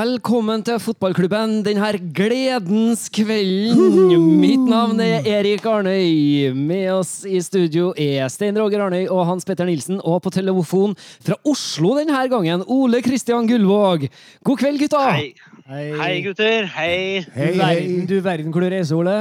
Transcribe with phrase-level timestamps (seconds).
[0.00, 4.30] Velkommen til fotballklubben denne gledens kvelden.
[4.40, 6.54] Mitt navn er Erik Arnøy.
[6.56, 9.98] Med oss i studio er Stein Roger Arnøy og Hans Petter Nilsen.
[10.00, 14.08] Og på telefon fra Oslo denne gangen, Ole Kristian Gullvåg.
[14.46, 15.04] God kveld, gutta!
[15.18, 15.34] Hei.
[15.68, 16.70] Hei, gutter.
[16.78, 16.96] Hei.
[17.36, 19.20] Hei, verden, du verden hvor du reiser, Ole.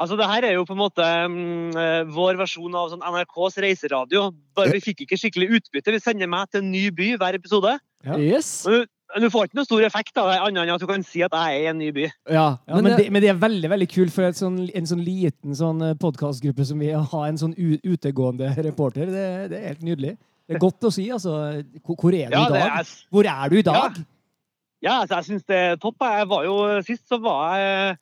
[0.00, 4.32] Altså, det her er jo på en måte eh, vår versjon av sånn NRKs reiseradio.
[4.56, 5.94] Bare vi fikk ikke skikkelig utbytte.
[5.94, 7.78] Vi sender meg til en ny by hver episode.
[8.08, 8.16] Ja.
[8.16, 8.64] Yes.
[8.66, 8.88] Men
[9.18, 11.34] du, får ikke noe stor effekt av det, annet enn at du kan si at
[11.34, 12.06] jeg er i en ny by.
[12.30, 15.02] Ja, Ja, men, det, men det er veldig veldig kult for et sånn, en sånn
[15.06, 19.10] liten sånn podkastgruppe som vi har en sånn utegående reporter.
[19.10, 20.14] Det, det er helt nydelig.
[20.50, 21.08] Det er godt å si.
[21.14, 21.34] altså.
[21.86, 22.78] Hvor hvor er du Ja, i dag?
[22.80, 24.00] er, Hvor er du i dag?
[24.82, 26.00] ja altså, jeg syns det er topp.
[26.02, 26.56] Jeg var jo,
[26.86, 27.98] Sist så var jeg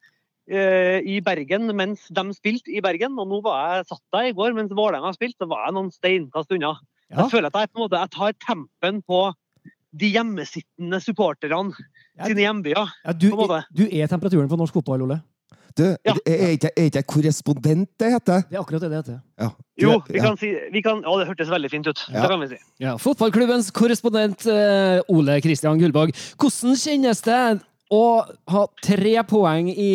[0.49, 4.37] eh, i Bergen mens de spilte i Bergen, og nå var jeg satt der i
[4.37, 6.77] går mens Vålerenga spilte, så var jeg noen steinkast unna.
[7.09, 7.23] Ja.
[7.25, 9.21] Jeg føler at jeg på en måte jeg tar tempen på
[9.93, 11.73] de hjemmesittende supporterne
[12.19, 12.27] Ja.
[12.27, 12.89] sine hjembyer.
[13.07, 13.31] Ja, du,
[13.71, 15.21] du er temperaturen på norsk fotball, Ole.
[15.79, 16.15] Du, Ja.
[16.27, 18.43] er ikke, jeg korrespondent det heter?
[18.51, 19.21] Det er akkurat det det heter.
[19.39, 19.51] Ja.
[19.79, 20.25] Jo, vi ja.
[20.25, 22.01] kan si vi kan, Å, det hørtes veldig fint ut.
[22.11, 22.23] Ja.
[22.25, 22.59] Det kan vi si.
[22.83, 26.11] Ja, Fotballklubbens korrespondent eh, Ole Kristian Gullvåg.
[26.37, 27.61] Hvordan kjennes det
[27.95, 28.03] å
[28.51, 29.93] ha tre poeng i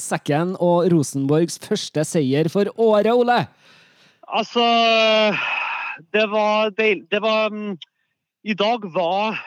[0.00, 3.42] sekken og Rosenborgs første seier for året, Ole?
[4.28, 4.64] Altså
[6.12, 7.76] Det var deilig Det var mm,
[8.46, 9.38] I dag var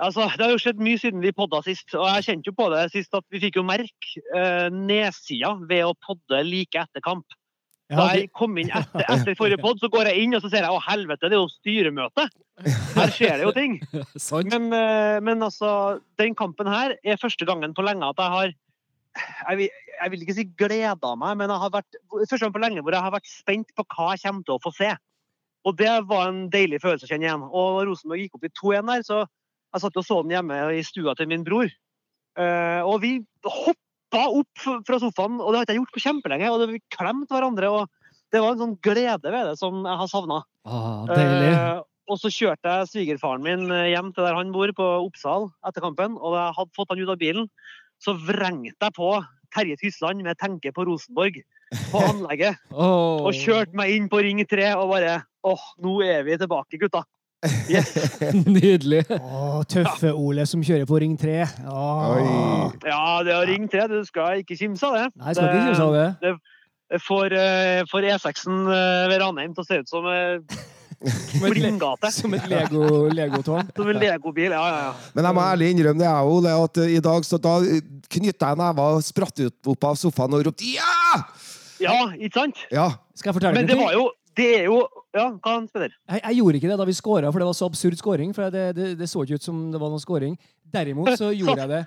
[0.00, 2.70] Altså, Det har jo skjedd mye siden vi podda sist, og jeg kjente jo på
[2.72, 7.36] det sist at vi fikk jo merke eh, nedsida ved å podde like etter kamp.
[7.90, 10.64] Da jeg kom inn etter, etter forrige podd, så går jeg inn og så ser
[10.64, 12.26] jeg å helvete, det er jo styremøte!
[12.94, 13.76] Her skjer det jo ting.
[14.54, 18.56] Men, eh, men altså, den kampen her er første gangen på lenge at jeg har
[19.18, 22.60] jeg vil, jeg vil ikke si gleda meg, men jeg har vært, første gang på
[22.62, 24.90] lenge hvor jeg har vært spent på hva jeg kommer til å få se.
[25.68, 27.44] Og det var en deilig følelse å kjenne igjen.
[27.44, 30.82] Og Rosenborg gikk opp i 2-1 der, så jeg satt og så den hjemme i
[30.86, 31.68] stua til min bror.
[32.40, 36.50] Eh, og vi hoppa opp fra sofaen, og det har ikke jeg gjort på kjempelenge.
[36.54, 40.10] Og vi klemte hverandre, og det var en sånn glede ved det som jeg har
[40.10, 40.40] savna.
[40.64, 41.52] Ah, deilig.
[41.52, 45.50] Eh, og så kjørte jeg svigerfaren min eh, hjem til der han bor, på Oppsal,
[45.68, 46.16] etter kampen.
[46.18, 47.50] Og da jeg hadde fått han ut av bilen,
[48.00, 49.12] så vrengte jeg på
[49.54, 51.42] Terje Tysland med tenke på Rosenborg
[51.92, 52.58] på anlegget.
[52.72, 53.26] oh.
[53.28, 57.04] Og kjørte meg inn på Ring 3 og bare åh, nå er vi tilbake, gutta.
[57.70, 57.94] Yes.
[58.46, 59.04] Nydelig.
[59.16, 61.38] Åh, tøffe Ole som kjører på Ring 3.
[61.72, 62.74] Åh.
[62.84, 63.86] Ja, det er Ring 3.
[63.88, 65.06] Du skal ikke kimse av det.
[65.16, 66.34] Nei, skal ikke kimse av det.
[66.90, 70.42] Det får, eh, får E6-en eh, ved Ranheim til å se ut som eh,
[71.00, 73.70] Som et, som et Lego- legotårn.
[73.72, 74.50] Som en legobil.
[74.52, 75.12] Ja, ja, ja.
[75.16, 76.48] Men jeg må ærlig innrømme det, jeg òg.
[76.66, 77.54] At i dag så da
[78.10, 80.99] knytta jeg neva og spratt ut opp av sofaen og ropte ja!
[81.80, 82.56] Ja, ikke sant?
[82.72, 82.88] Ja.
[83.14, 84.80] Skal jeg fortelle Men det var jo Det er jo
[85.14, 85.90] Ja, hva spiller?
[86.08, 88.30] Jeg, jeg gjorde ikke det da vi scora, for det var så absurd skåring.
[88.36, 90.36] For det, det, det så ikke ut som det var noen skåring.
[90.70, 91.80] Derimot så gjorde jeg det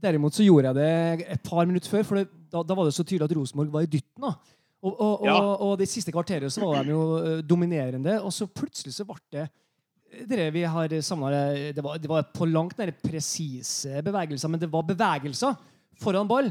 [0.00, 2.94] Derimot så gjorde jeg det et par minutter før, for det, da, da var det
[2.96, 4.24] så tydelig at Rosenborg var i dytten.
[4.24, 4.30] da.
[4.86, 5.36] Og, og, og, Ja.
[5.66, 9.18] og det siste kvarteret så var de jo eh, dominerende, og så plutselig så ble
[9.36, 9.46] det
[10.30, 11.28] dere vi har samla
[11.76, 15.56] det, var- det var på langt nær presise bevegelser, men det var bevegelser
[16.00, 16.48] foran ball.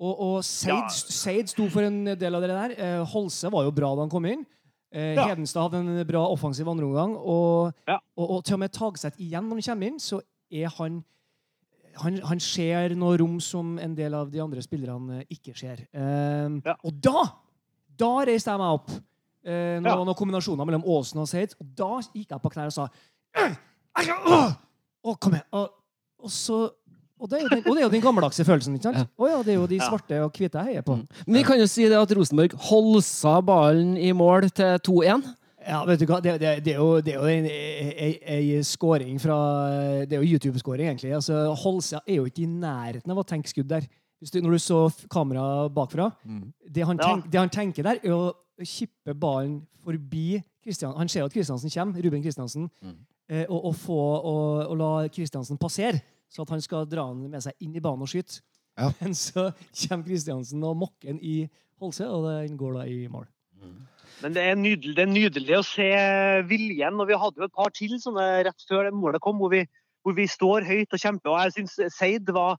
[0.00, 0.88] Og, og Seid, Ja.
[0.88, 2.70] Seid sto for en del av det der.
[2.78, 4.46] Eh, Holse var jo bra da han kom inn.
[4.92, 5.26] Eh, Ja.
[5.28, 7.16] Hedenstad hadde en bra offensiv andreomgang.
[7.20, 7.98] Og, Ja.
[8.16, 11.04] og, og til og med Tagseth igjen, når han kommer inn, så er han
[12.00, 15.82] han, han ser noe rom som en del av de andre spillerne ikke ser.
[15.92, 16.74] Eh, Ja.
[16.84, 17.24] Og da
[18.00, 18.90] da reiste jeg meg opp.
[19.44, 21.52] Eh, når det var noen kombinasjoner mellom Aasen og Seid.
[21.60, 22.86] Og da gikk jeg på knær og sa
[23.36, 23.56] «Øh,
[23.98, 24.54] altså, åh,
[25.04, 25.44] åh, Kom igjen.
[25.52, 25.68] Og,
[26.22, 26.70] og, så,
[27.20, 28.74] og, det den, og det er jo den gammeldagse følelsen.
[28.74, 28.96] ikke sant?
[29.02, 29.04] Ja.
[29.18, 30.96] Oh, ja, det er jo de svarte og hvite jeg heier på.
[31.26, 35.28] Men vi kan jo si det at Rosenborg holsa ballen i mål til 2-1.
[35.66, 36.20] Ja, vet du hva?
[36.24, 39.36] Det, det, det er jo, det er jo en, ei, ei scoring fra
[40.08, 41.12] Det er jo YouTube-scoring, egentlig.
[41.14, 43.84] Altså, Holsa er jo ikke i nærheten av å tenke skudd der.
[44.20, 44.78] Hvis du, når du så
[45.12, 47.06] kameraet bakfra det, han Ja.
[47.08, 48.32] tenk, det han tenker der, er å
[48.64, 50.96] kippe ballen forbi Kristian.
[50.96, 52.96] Han ser jo at Kristiansen kommer, Ruben Kristiansen, mm.
[53.48, 56.00] og, og, få, og, og la Kristiansen passere,
[56.30, 58.40] så at han skal dra han med seg inn i banen og skyte.
[58.78, 58.90] Ja.
[59.00, 59.50] Men så
[59.82, 61.42] kommer Kristiansen og mokker han i
[61.80, 63.28] Holse, og den går da i mål.
[64.20, 65.90] Men det er, nydelig, det er nydelig å se
[66.50, 66.98] viljen.
[67.00, 69.62] Og vi hadde jo et par til sånne rett før det målet kom, hvor vi,
[70.04, 71.32] hvor vi står høyt og kjemper.
[71.32, 72.58] Og jeg syns Seid var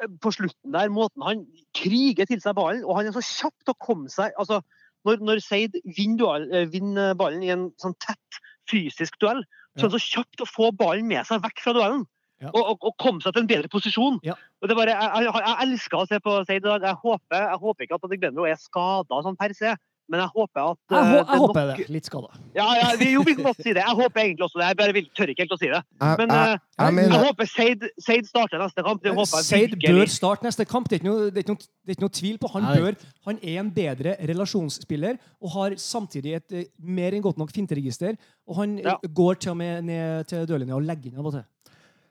[0.00, 1.44] eh, på slutten der, måten han
[1.76, 4.62] kriger til seg ballen, og han er så kjapp til å komme seg altså,
[5.06, 9.44] Når, når Seid vinner, eh, vinner ballen i en sånn tett fysisk duell,
[9.76, 12.08] så er han så kjapp til å få ballen med seg vekk fra duellen.
[12.40, 12.52] Ja.
[12.54, 14.20] Og, og, og komme seg til en bedre posisjon.
[14.22, 14.34] Ja.
[14.62, 16.84] Og det bare, jeg, jeg, jeg elsker å se på Seid i dag.
[16.86, 19.74] Jeg håper, jeg håper ikke at Adegbenro er skada sånn per se.
[20.08, 21.88] men jeg håper at Jeg, eh, jeg er håper nok- det.
[21.92, 22.28] Litt skada.
[22.56, 23.82] Ja, ja, vi, jo, vi kan godt si det.
[23.84, 24.68] Jeg håper egentlig også det.
[24.70, 25.80] Jeg bare vil, tør ikke helt å si det.
[26.00, 29.04] Men jeg, eh, jeg jeg mener håper Seid, Seid starter neste kamp.
[29.28, 30.88] Seid bør starte neste kamp.
[30.88, 32.52] Det er ikke noe, det er ikke noe, det er ikke noe tvil på.
[32.54, 32.78] Han Nei.
[32.80, 32.96] bør,
[33.28, 38.16] han er en bedre relasjonsspiller og har samtidig et eh, mer enn godt nok finteregister.
[38.48, 38.96] Og han Ja.
[39.04, 41.44] går til og med ned til dørlinja og legger inn av og til.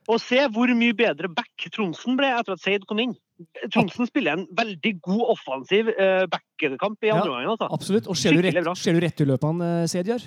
[0.08, 3.12] Og se hvor mye bedre back Tronsen ble etter at Seid kom inn.
[3.70, 7.34] Tronsen spiller en veldig god offensiv eh, backkamp i andre Ja.
[7.34, 7.50] gangen.
[7.52, 7.68] Altså.
[7.76, 8.08] Absolutt.
[8.08, 10.24] Og ser du, rett, ser du returløpene eh, Seid gjør?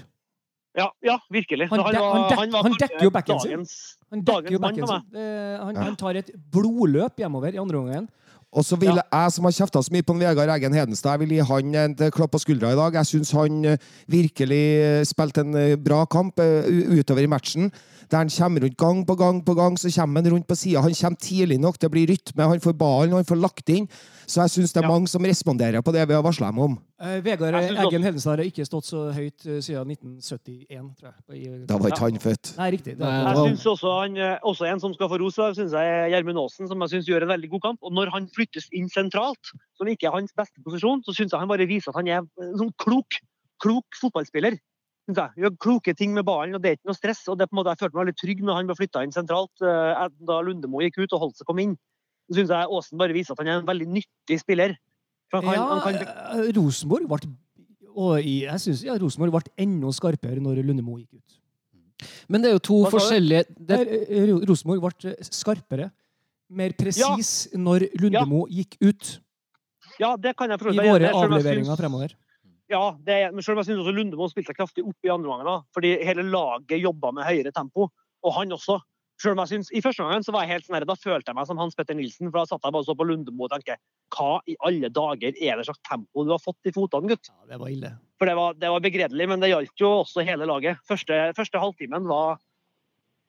[0.77, 1.65] Ja, ja, virkelig.
[1.67, 3.65] Han han, var, han dek- han dekker jo backen sin.
[4.13, 5.17] Han dekker jo backen sin.
[5.65, 8.07] Han, han tar et blodløp hjemover i andre omgang.
[8.51, 11.37] Og så vil jeg som har kjefta så mye på Vegard Eggen Hedenstad, jeg vil
[11.37, 12.97] gi han en klapp på skuldra i dag.
[12.99, 16.67] Jeg syns han eh, virkelig eh, spilte en eh, bra kamp eh,
[16.99, 17.71] utover i matchen.
[18.11, 20.83] Der han kommer rundt gang på gang på gang, så kommer han rundt på sida.
[20.83, 23.87] Han kommer tidlig nok, det blir rytme, han får ballen, han får lagt inn.
[24.27, 24.91] Så jeg syns det er Ja.
[24.93, 26.77] mange som responderer på det vi har varsla dem om.
[27.01, 31.45] Eh, Vegard Eggen Hedenstad har ikke stått så høyt eh, siden 1971, tror jeg.
[31.47, 32.57] i- Da var ikke han født.
[32.57, 32.97] Nei, riktig.
[32.97, 35.85] Jeg syns synes også, han, eh, også en som skal få ros, da, synes jeg
[35.85, 37.79] er Gjermund Aasen, som jeg synes gjør en veldig god kamp.
[37.83, 41.39] Og når han flyttes inn sentralt, som ikke er hans beste posisjon, så syns jeg
[41.39, 43.19] han bare viser at han er en sånn klok,
[43.61, 44.57] klok fotballspiller.
[45.11, 45.29] Jeg.
[45.35, 47.27] Gjør kloke ting med ballen, og det er ikke noe stress.
[47.27, 49.11] og det på en måte, Jeg følte meg veldig trygg når han ble flytta inn
[49.11, 51.77] sentralt, eh, da Lundemo gikk ut og Holse kom inn.
[52.31, 54.77] Så syns jeg Aasen bare viser at han er en veldig nyttig spiller.
[55.31, 55.97] For han, ja, han kan,
[56.39, 57.33] eh, Rosenborg ble
[57.91, 61.39] og jeg synes, ja, Rosenborg ble enda skarpere når Lundemo gikk ut.
[62.31, 65.89] Men det er jo to forskjellige det, Eh, Rosenborg ble skarpere,
[66.47, 69.17] mer presis, når Lundemo gikk ut
[69.99, 72.13] ja, det kan jeg så i våre avleveringer fremover.
[72.71, 75.11] Ja, det er, men selv om jeg synes også Lundemo spilte seg kraftig opp i
[75.11, 77.89] andre omgang, fordi hele laget jobba med høyere tempo,
[78.23, 78.79] og han også.
[79.21, 81.29] Selv om jeg synes, I første gangen så var jeg helt sånn her, da følte
[81.29, 83.51] jeg meg som Hans Petter Nilsen, for da satt jeg bare så på Lundemo og
[83.53, 83.77] tenkte
[84.15, 87.29] hva i alle dager er det slags tempo du har fått i fotene, gutt?
[87.29, 87.91] Ja, det var ille.
[88.21, 90.81] For det var, det var begredelig, men det gjaldt jo også hele laget.
[90.89, 92.41] Første, første halvtimen var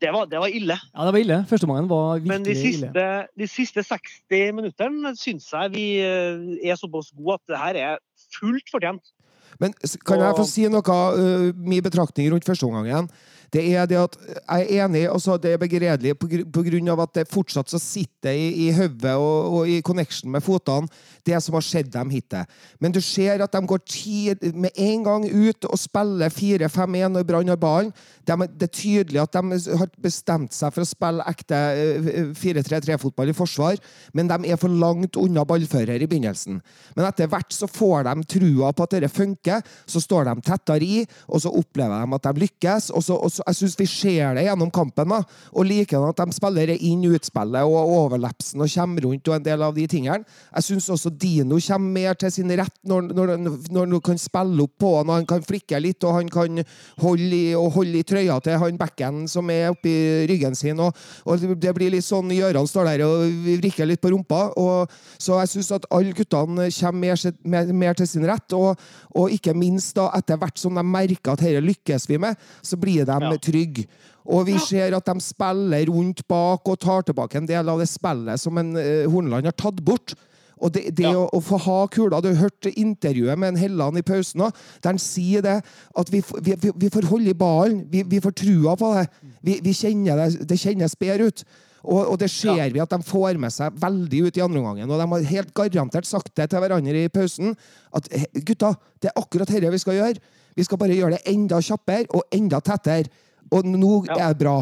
[0.03, 0.75] det, var det var ille.
[0.75, 1.39] Ja, det var ille.
[1.51, 2.93] Førsteomgangen var Men de virkelig ille.
[2.97, 7.79] Men de siste 60 minuttene syns jeg vi eh, er såpass gode at det her
[7.85, 8.01] er
[8.41, 9.13] fullt fortjent.
[9.61, 9.77] Men
[10.09, 13.11] kan jeg få si noe, uh, min betraktning rundt førsteomgangen?
[13.53, 17.69] Det er det at jeg er enig, altså det er begredelig av at det fortsatt
[17.69, 20.89] så sitter i, i hodet og, og i connection med fotene,
[21.27, 22.49] det som har skjedd dem hittil.
[22.81, 27.27] Men du ser at de går tid, med en gang ut og spiller 4-5-1 når
[27.29, 27.93] Brann har ballen.
[28.25, 33.33] De, det er tydelig at de har bestemt seg for å spille ekte eh, 4-3-3-fotball
[33.33, 33.77] i forsvar,
[34.17, 36.61] men de er for langt unna ballfører i begynnelsen.
[36.97, 40.87] Men etter hvert så får de trua på at dette funker, så står de tettere
[40.87, 42.91] i, og så opplever de at de lykkes.
[42.97, 45.21] og så, og så Jeg syns vi ser det gjennom kampen, da,
[45.53, 49.65] og liker at de spiller inn utspillet og overlapsen og kommer rundt og en del
[49.65, 50.27] av de tingene.
[50.53, 53.35] Jeg syns også Dino kommer mer til sin rett når, når,
[53.73, 56.63] når han kan spille opp på han, og han kan flikke litt, og han kan
[57.03, 59.95] holde i, holde i trøya til han bekken som er oppi
[60.31, 60.81] ryggen sin.
[60.83, 60.97] Og,
[61.27, 63.27] og det blir litt sånn Gøran står der og
[63.63, 64.45] vrikker litt på rumpa.
[64.61, 68.57] Og, så jeg syns at alle guttene kommer mer, mer, mer til sin rett.
[68.57, 68.79] Og,
[69.19, 72.79] og ikke minst da, etter hvert som de merker at dette lykkes vi med, så
[72.81, 73.32] blir de Ja.
[73.41, 73.87] Trygge.
[74.23, 77.89] Og vi ser at de spiller rundt bak og tar tilbake en del av det
[77.91, 80.15] spillet som en eh, Horneland har tatt bort.
[80.63, 81.17] Og det, det Ja.
[81.19, 84.55] å, å få ha kula Du har hørt intervjuet med en Helland i pausen òg,
[84.79, 85.57] der han sier det
[85.99, 87.83] at vi, vi, vi, får holde i ballen.
[87.91, 89.09] Vi, vi får trua på det.
[89.43, 91.45] Vi, vi kjenner det, det kjennes bedre ut.
[91.83, 94.91] Og, og det ser vi at de får med seg veldig ut i andre omgangen.
[94.91, 97.57] Og de har helt garantert sagt det til hverandre i pausen.
[97.91, 98.07] At
[98.47, 100.23] gutta, det er akkurat dette vi skal gjøre.
[100.55, 103.11] Vi skal bare gjøre det enda kjappere og enda tettere.
[103.53, 104.17] Og nå Ja.
[104.29, 104.57] er det bra.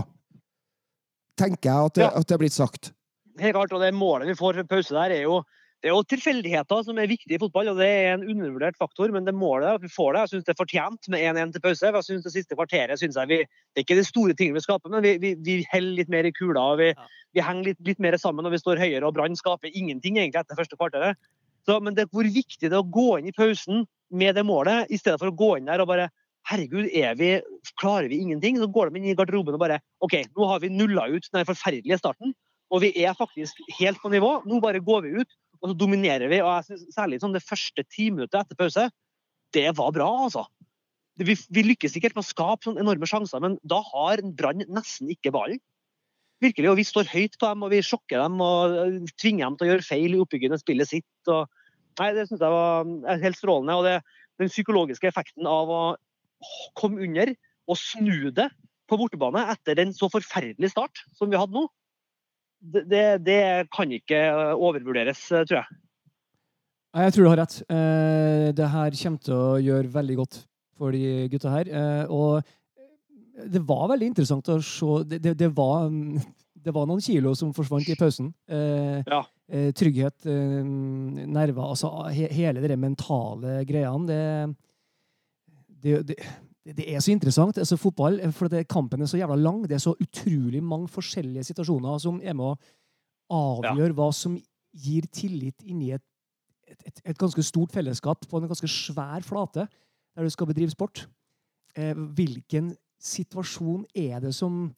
[1.39, 2.11] Tenker jeg at det, Ja.
[2.19, 2.93] at det er blitt sagt.
[3.39, 5.43] Helt klart, og det målet vi får for pause der, er jo
[5.81, 9.09] det er jo tilfeldigheter som er viktig i fotball, og det er en undervurdert faktor.
[9.11, 11.61] Men det målet at vi får det, jeg syns det er fortjent med 1-1 til
[11.65, 11.81] pause.
[11.89, 14.67] Jeg synes Det siste kvarteret synes jeg vi, det er ikke de store tingene vi
[14.67, 16.61] skaper, men vi, vi, vi holder litt mer i kula.
[16.61, 16.93] og Vi,
[17.33, 19.07] vi henger litt, litt mer sammen og vi står høyere.
[19.09, 21.17] og Brann skaper ingenting egentlig etter første kvarteret.
[21.65, 24.45] Så, men det er hvor viktig det er å gå inn i pausen med det
[24.45, 26.11] målet, i stedet for å gå inn der og bare
[26.51, 27.35] Herregud, er vi,
[27.79, 28.59] klarer vi ingenting?
[28.59, 31.47] Så går de inn i garderoben og bare OK, nå har vi nulla ut den
[31.47, 32.35] forferdelige starten.
[32.71, 34.41] Og vi er faktisk helt på nivå.
[34.47, 36.41] Nå bare går vi ut, og så dominerer vi.
[36.43, 38.89] Og jeg synes særlig sånn det første timinuttet etter pause,
[39.55, 40.47] det var bra, altså.
[41.21, 44.63] Vi, vi lykkes ikke helt med å skape sånne enorme sjanser, men da har Brann
[44.71, 45.61] nesten ikke ballen.
[46.41, 49.59] Virkelig, og Vi står høyt på dem og vi sjokker dem og øh, tvinger dem
[49.59, 51.11] til å gjøre feil i oppbyggende spillet sitt.
[51.29, 51.51] Og,
[52.01, 53.77] nei, Det syns jeg var øh, helt strålende.
[53.77, 53.99] og det,
[54.41, 55.83] Den psykologiske effekten av å
[56.79, 57.33] komme under
[57.71, 58.49] og snu det
[58.91, 61.67] på bortebane etter en så forferdelig start som vi hadde nå,
[62.61, 63.41] det, det, det
[63.73, 65.79] kan ikke øh, overvurderes, øh, tror jeg.
[67.01, 67.55] Jeg tror du har rett.
[67.71, 70.41] Eh, det her kommer til å gjøre veldig godt
[70.77, 71.71] for de gutta her.
[71.71, 72.43] Eh, og
[73.55, 75.87] det var veldig interessant å se Det, det, det, var,
[76.67, 78.33] det var noen kilo som forsvant i pausen.
[78.51, 79.23] Eh, Ja.
[79.49, 80.61] eh, trygghet, eh,
[81.31, 84.05] nerver Altså hele de mentale greiene.
[84.11, 84.70] Det,
[85.83, 86.17] det, det,
[86.77, 87.59] det er så interessant.
[87.59, 89.63] Altså, fotball, for det, kampen er så jævla lang.
[89.69, 92.57] Det er så utrolig mange forskjellige situasjoner som er med å
[93.31, 94.37] avgjøre hva som
[94.77, 96.05] gir tillit inni et,
[96.69, 100.73] et, et, et ganske stort fellesskap på en ganske svær flate der du skal bedrive
[100.75, 101.05] sport.
[101.79, 104.69] Eh, hvilken situasjon er det som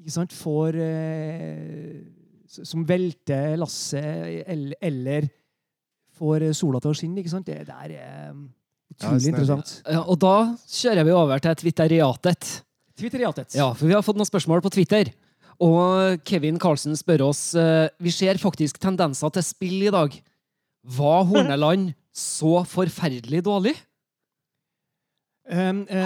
[0.00, 2.00] ikke sant, får eh,
[2.50, 5.28] Som velter lasset, eller, eller
[6.18, 7.20] får sola til å skinne?
[7.22, 7.46] ikke sant?
[7.46, 8.32] Det der er
[9.00, 9.80] utrolig interessant.
[9.88, 10.36] Ja, og da
[10.68, 12.52] kjører vi over til Twitteriatet.
[13.00, 13.56] Twitteriatet.
[13.56, 15.10] Ja, for vi har fått noen spørsmål på Twitter.
[15.60, 20.22] Og Kevin Karlsen spør oss eh, Vi ser faktisk tendenser til spill i dag.
[20.96, 23.74] Var Horneland så forferdelig dårlig?
[25.50, 26.04] Um, det, er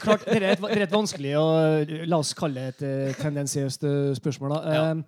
[0.00, 3.84] klart, det er et, er et vanskelig og la oss kalle det et eh, tendensiøst
[3.86, 4.50] eh, spørsmål.
[4.56, 4.60] Da.
[4.74, 4.90] Ja.
[4.90, 5.04] Um,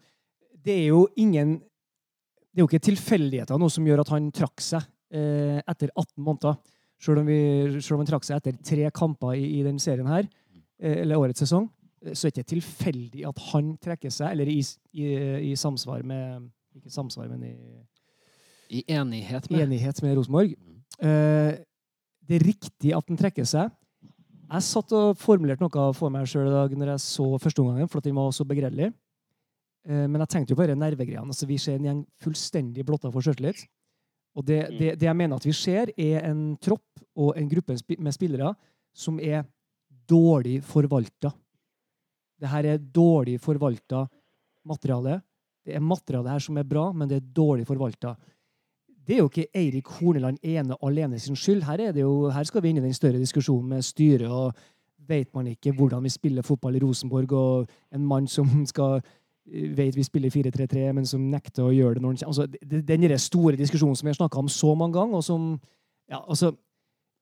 [0.65, 4.59] det er jo ingen Det er jo ikke tilfeldigheter noe som gjør at han trakk
[4.63, 4.83] seg
[5.15, 6.59] eh, etter 18 måneder.
[7.05, 7.39] Selv om, vi,
[7.81, 10.29] selv om han trakk seg etter tre kamper i, i denne serien her,
[10.81, 11.69] eh, eller årets sesong,
[12.05, 14.61] eh, så er det ikke tilfeldig at han trekker seg, eller i,
[14.97, 15.13] i,
[15.53, 17.55] i samsvar med Ikke samsvar, men i
[18.75, 20.57] I enighet med enighet med Rosenborg.
[20.99, 21.53] Eh,
[22.25, 23.71] det er riktig at han trekker seg.
[24.45, 28.01] Jeg satt og formulerte noe for meg sjøl i dag når jeg så førsteomgangen, for
[28.01, 28.91] at den var så begredelig.
[29.85, 31.29] Eh, men jeg tenkte jo bare nervegreiene.
[31.29, 33.65] Altså, vi ser en gjeng fullstendig blotta for sjøltillit.
[34.35, 37.77] Og det, det, det jeg mener at vi ser, er en tropp og en gruppe
[37.99, 38.55] med spillere
[38.95, 39.45] som er
[40.11, 41.31] dårlig forvalta.
[42.41, 44.03] Det her er dårlig forvalta
[44.67, 45.21] materiale.
[45.65, 48.17] Det er materiale her som er bra, men det er dårlig forvalta
[49.05, 51.65] det er jo ikke Eirik Horneland ene alene sin skyld.
[51.67, 54.31] Her, er det jo, her skal vi inn i den større diskusjonen med styret.
[54.31, 54.55] og
[55.09, 59.03] Vet man ikke hvordan vi spiller fotball i Rosenborg, og en mann som skal
[59.47, 63.01] vet vi spiller 4-3-3, men som nekter å gjøre det når han altså, det- Den
[63.01, 65.61] der store diskusjonen som vi har snakka om så mange ganger, og som
[66.11, 66.55] ja, altså,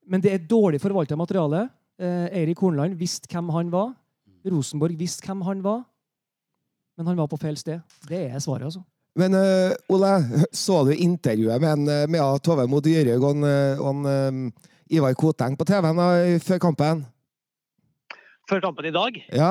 [0.09, 1.69] Men det er dårlig forvalta materiale.
[1.97, 3.95] Eh, Eirik Hornland visste hvem han var.
[4.45, 5.85] Rosenborg visste hvem han var.
[6.97, 7.81] Men han var på feil sted.
[8.09, 8.83] Det er svaret, altså.
[9.15, 10.11] Men uh, Ole,
[10.57, 15.15] så du intervjuet med, en, eh, med Tove Mo Dyrhaug og, eh, og eh, Ivar
[15.15, 17.05] Koteng på TV-en før kampen?
[18.49, 19.19] Før kampen i dag?
[19.33, 19.51] Ja,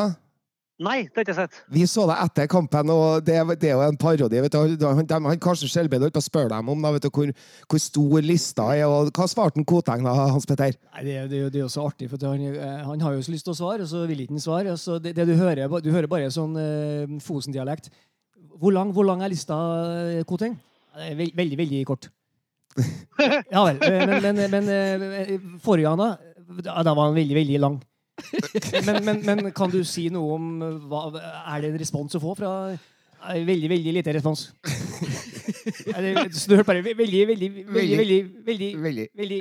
[0.82, 1.58] Nei, det har jeg ikke sett.
[1.70, 4.40] vi så det etter kampen, og det, det er jo en parodi.
[4.42, 4.86] Vet du.
[4.88, 7.30] Han, de, han kanskje Skjelbred holdt på å spørre dem om da, vet du, hvor,
[7.70, 10.74] hvor stor lista er, og hva svarte han Koteng da, Hans Petter?
[10.96, 13.14] Nei, det, er- det, jo- det er jo så artig, for han, eh, han har
[13.20, 14.74] jo så lyst til å svare, og så vil ikke han svare.
[14.74, 17.92] Altså, det, det du hører, er du hører bare sånn uh, Fosen-dialekt.
[18.62, 19.60] Hvor lang, hvor lang er lista,
[20.18, 20.58] eh, Koteng?
[20.98, 22.10] Veldig, veldig kort.
[23.54, 23.78] Ja vel.
[23.84, 26.10] Men, men, men eh, forrige gang, da?
[26.66, 27.78] Da da var han veldig, veldig lang.
[28.88, 32.22] Men, men, men kan du si noe om eh, hva Er det en respons å
[32.24, 32.52] få fra
[33.22, 34.48] Veldig, veldig lite respons.
[36.34, 39.06] Så du hørte bare ve- veldig, veldig, veldig, veldig, veldig, Veldig.
[39.20, 39.40] veldig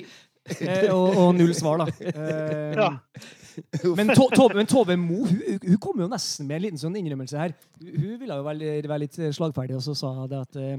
[0.66, 1.86] eh, og, og null svar, da.
[2.10, 2.90] Eh, Ja.
[3.96, 6.96] men, To- Tove, men Tove Mo hun, hun kom jo nesten med en liten sånn
[7.00, 7.54] innrømmelse her.
[7.80, 10.76] Hun, ville jo være, være litt slagferdig, og så sa hun det at eh,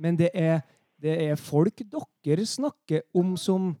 [0.00, 0.60] Men det er,
[1.00, 1.84] det er folk
[2.24, 3.74] dere snakker om som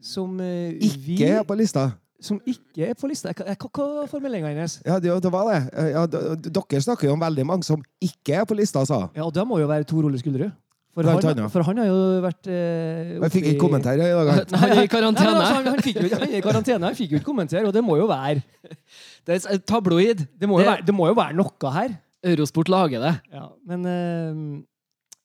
[0.00, 1.90] som eh, vi Ikke er på lista.
[2.20, 3.32] Som ikke er på lista.
[3.32, 4.78] Hva, hva, er formuleringa hennes?
[4.84, 5.60] Ja, det, det var det.
[5.94, 9.32] Ja, dere snakker jo om veldig mange som ikke er på lista, sa Ja, og
[9.32, 10.52] det må jo være Tor Ole Skulderud.
[10.90, 14.26] For, han- for han har jo vært eh, Jeg fikk ikke kommentar i dag.
[14.26, 14.40] han.
[14.42, 15.36] i i Nei, karantene.
[15.38, 17.82] altså, han, han, fikk jo, han i karantene, han fikk jo ikke kommentere, og det
[17.86, 18.42] må jo være
[19.26, 20.26] Det er tabloid.
[20.34, 21.94] Det må jo, Det- være, det må jo være noe her.
[22.26, 23.14] Eurosport lager det.
[23.32, 24.34] Ja, men, eh,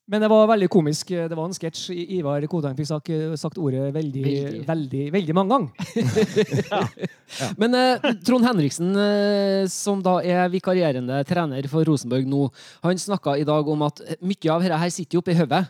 [0.05, 1.09] men det var veldig komisk.
[1.15, 1.95] Det var en sketsj.
[2.17, 3.09] Ivar Kodheim fikk sagt,
[3.41, 5.03] sagt ordet veldig, veldig, Veldig.
[5.15, 5.71] veldig, mange ganger.
[7.61, 12.43] Men eh, Trond Henriksen, eh, som da er vikarierende trener for Rosenborg nå,
[12.85, 15.63] han snakka i dag om at mye av dette her sitter jo oppi hodet.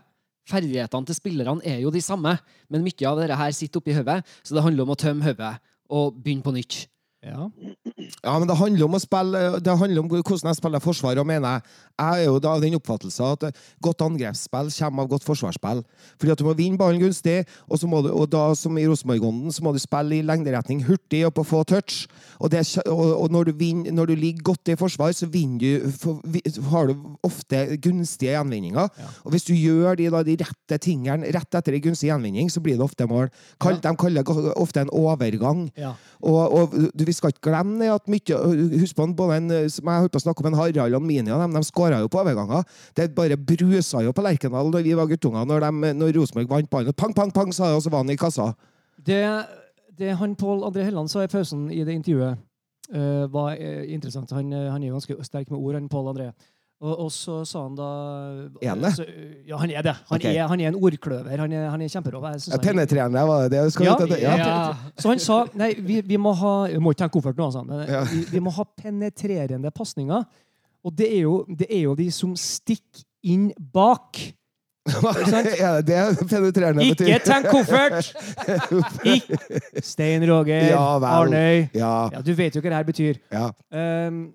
[0.52, 2.36] Ferdighetene til spillerne er jo de samme,
[2.70, 5.56] men mye av dette her sitter oppi hodet, så det handler om å tømme hodet
[5.96, 6.84] og begynne på nytt.
[7.26, 7.50] Ja.
[8.22, 11.18] Ja, men det handler om å spille Det handler om hvordan jeg spiller forsvar.
[11.18, 11.62] Og mener jeg
[11.96, 15.82] Jeg er jo av den oppfattelse at godt angrepsspill kommer av godt forsvarsspill.
[16.20, 18.84] Fordi at du må vinne ballen gunstig, og, så må du, og da som i
[18.84, 22.10] Rosenborg-ånden så må du spille i lengderetning hurtig og på få touch.
[22.40, 25.70] Og, det, og, og når, du vinner, når du ligger godt i forsvar, så du,
[25.96, 26.20] for,
[26.74, 28.92] har du ofte gunstige gjenvinninger.
[29.24, 32.60] Og hvis du gjør de, da, de rette tingene rett etter en gunstig gjenvinning, så
[32.60, 33.32] blir det ofte mål.
[33.64, 35.70] Kall, De kaller det ofte en overgang.
[35.80, 35.96] Ja.
[36.20, 38.40] Og, og du, vi skal ikke glemme det at mye
[38.82, 41.38] Husk på både en, som jeg holdt på å snakke om en Harald og Minia,
[41.40, 42.66] de, de skåra jo på overganger.
[42.98, 46.72] Det bare brusa jo på Lerkendal da vi var guttunger, når, de, når Rosenborg vant
[46.72, 46.98] ballen.
[46.98, 48.52] Pang, pang, pang, sa det, og så var han i kassa.
[49.06, 49.22] Det,
[49.98, 52.42] det han Pål André Helland sa i pausen i det intervjuet,
[52.96, 54.36] uh, var uh, interessant.
[54.36, 56.32] Han, uh, han er jo ganske sterk med ord, han Pål André.
[56.84, 57.86] Og, og så sa han da
[58.60, 58.92] Er han det?
[58.98, 59.06] så,
[59.48, 59.94] ja, han er det.
[60.10, 60.34] Han, okay.
[60.36, 61.38] er, han er en ordkløver.
[61.40, 62.20] Han er, han er kjemperå.
[62.28, 63.62] Ja, Penetrerende, var det det?
[63.86, 64.36] Ja, ja.
[64.36, 64.76] ja.
[65.00, 67.86] Så han sa nei, vi, vi må ha Jeg må ikke tenke koffert nå, men
[68.12, 70.28] vi, vi må ha penetrerende pasninger.
[70.86, 74.20] Og det er, jo, det er jo de som stikker inn bak.
[75.58, 77.08] ja, det er penetrerende betyr?
[77.16, 78.12] Ikke tenk koffert!
[79.16, 80.84] Ikke Stein Roger, Ja.
[81.00, 81.72] Arnøy.
[81.74, 83.22] Ja, Ja, du vet jo hva det her betyr.
[83.34, 83.48] ja.
[83.72, 84.28] Um,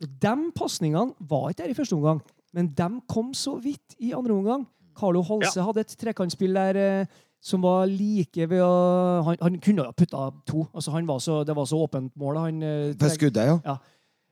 [0.00, 2.18] de pasningene var ikke der i første omgang,
[2.56, 4.66] men de kom så vidt i andre omgang.
[4.96, 7.06] Carlo Holse hadde et trekantspill der eh,
[7.46, 10.64] som var like ved å Han, han kunne ha putta to.
[10.74, 12.38] Altså, han var så, det var så åpent mål.
[12.40, 13.76] Han, eh, På skuddet, ja.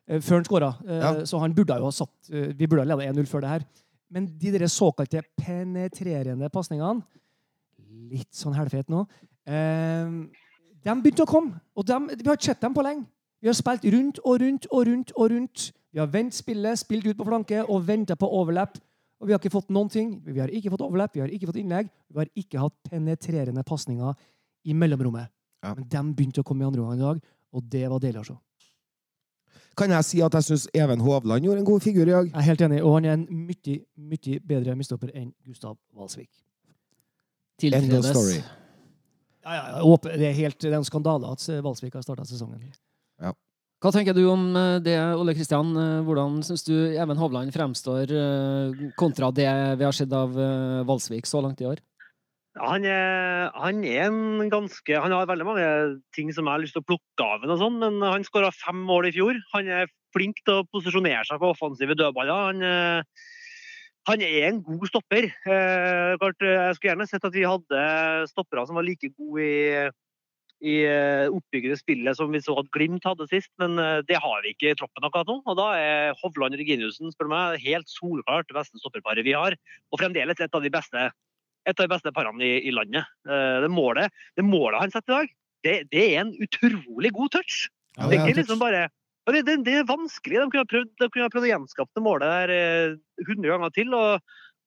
[0.08, 0.70] eh, før han skåra.
[0.88, 1.12] Eh, Ja.
[1.28, 3.66] Så han burde jo ha satt eh, Vi burde ha leda 1-0 før det her.
[4.10, 7.02] Men de der såkalte penetrerende pasningene
[8.10, 9.04] Litt sånn helfete nå.
[9.46, 10.10] Eh,
[10.84, 11.60] de begynte å komme.
[11.76, 13.04] Og de, vi har ikke sett dem på lenge.
[13.44, 15.10] Vi har spilt rundt og rundt og rundt.
[15.12, 15.72] og rundt.
[15.92, 18.78] Vi har vendt spillet, spilt ut på flanke og venta på overlapp.
[19.20, 20.14] Og vi har ikke fått noen ting.
[20.24, 21.90] Vi har ikke fått overlapp, vi har ikke fått innlegg.
[22.08, 24.14] Vi har ikke hatt penetrerende pasninger
[24.64, 25.28] i mellomrommet.
[25.62, 25.74] Ja.
[25.74, 27.20] Men de begynte å komme i andre omgang i dag,
[27.52, 28.38] og det var deilig å se.
[29.76, 32.30] Kan jeg si at jeg syns Even Hovland gjorde en god figur i dag?
[32.30, 33.76] Jeg er helt enig, og han er en mye,
[34.14, 36.30] mye bedre midtstopper enn Gustav Walsvik.
[37.62, 38.40] End of story.
[39.44, 42.72] Ja, ja, ja, det, er helt, det er en skandale at Walsvik har starta sesongen.
[43.84, 45.74] Hva tenker du om eh, det, Ole Kristian?
[45.76, 50.32] Eh, Hvordan syns du Even Hovland fremstår eh, kontra det vi har sett av
[50.88, 51.82] Valsvik så langt i år?
[52.54, 55.68] Han er, han er en ganske Han har veldig mange
[56.14, 58.52] ting som jeg har lyst til å plukke av ham, og sånn, men han skåra
[58.54, 59.40] fem mål i fjor.
[59.52, 62.62] Han er flink til å posisjonere seg på offensive dødballer.
[62.62, 63.10] Han,
[64.06, 65.26] han er en god stopper.
[65.26, 67.82] Jeg skulle gjerne sett at vi hadde
[68.30, 69.90] stoppere som var like gode i,
[70.64, 74.40] i eh, oppbyggede spillet som vi så at Glimt hadde sist, men eh, det har
[74.44, 75.38] vi ikke i troppen akkurat nå.
[75.44, 79.56] Og da er Hovland Reginiussen spør meg, helt solklart det beste stopperparet vi har,
[79.92, 81.10] og fremdeles et av de beste
[81.64, 83.08] et av de beste parene i, i landet.
[83.28, 87.32] Eh, Det målet, det målet han setter i dag, det, det er en utrolig god
[87.38, 87.66] touch.
[87.96, 88.86] Ja, det, er ikke liksom bare,
[89.32, 90.40] det, det, det er vanskelig.
[90.40, 93.52] De kunne ha prøvd, de kunne ha prøvd å gjenskape det målet der eh, 100
[93.54, 93.96] ganger til.
[93.96, 94.20] og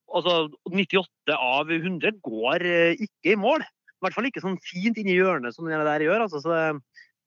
[0.10, 0.38] altså,
[0.74, 3.66] 98 av 100 går ikke i mål.
[3.98, 6.26] I hvert fall ikke sånn fint inn i hjørnet som den der gjør.
[6.28, 6.66] Altså, så det,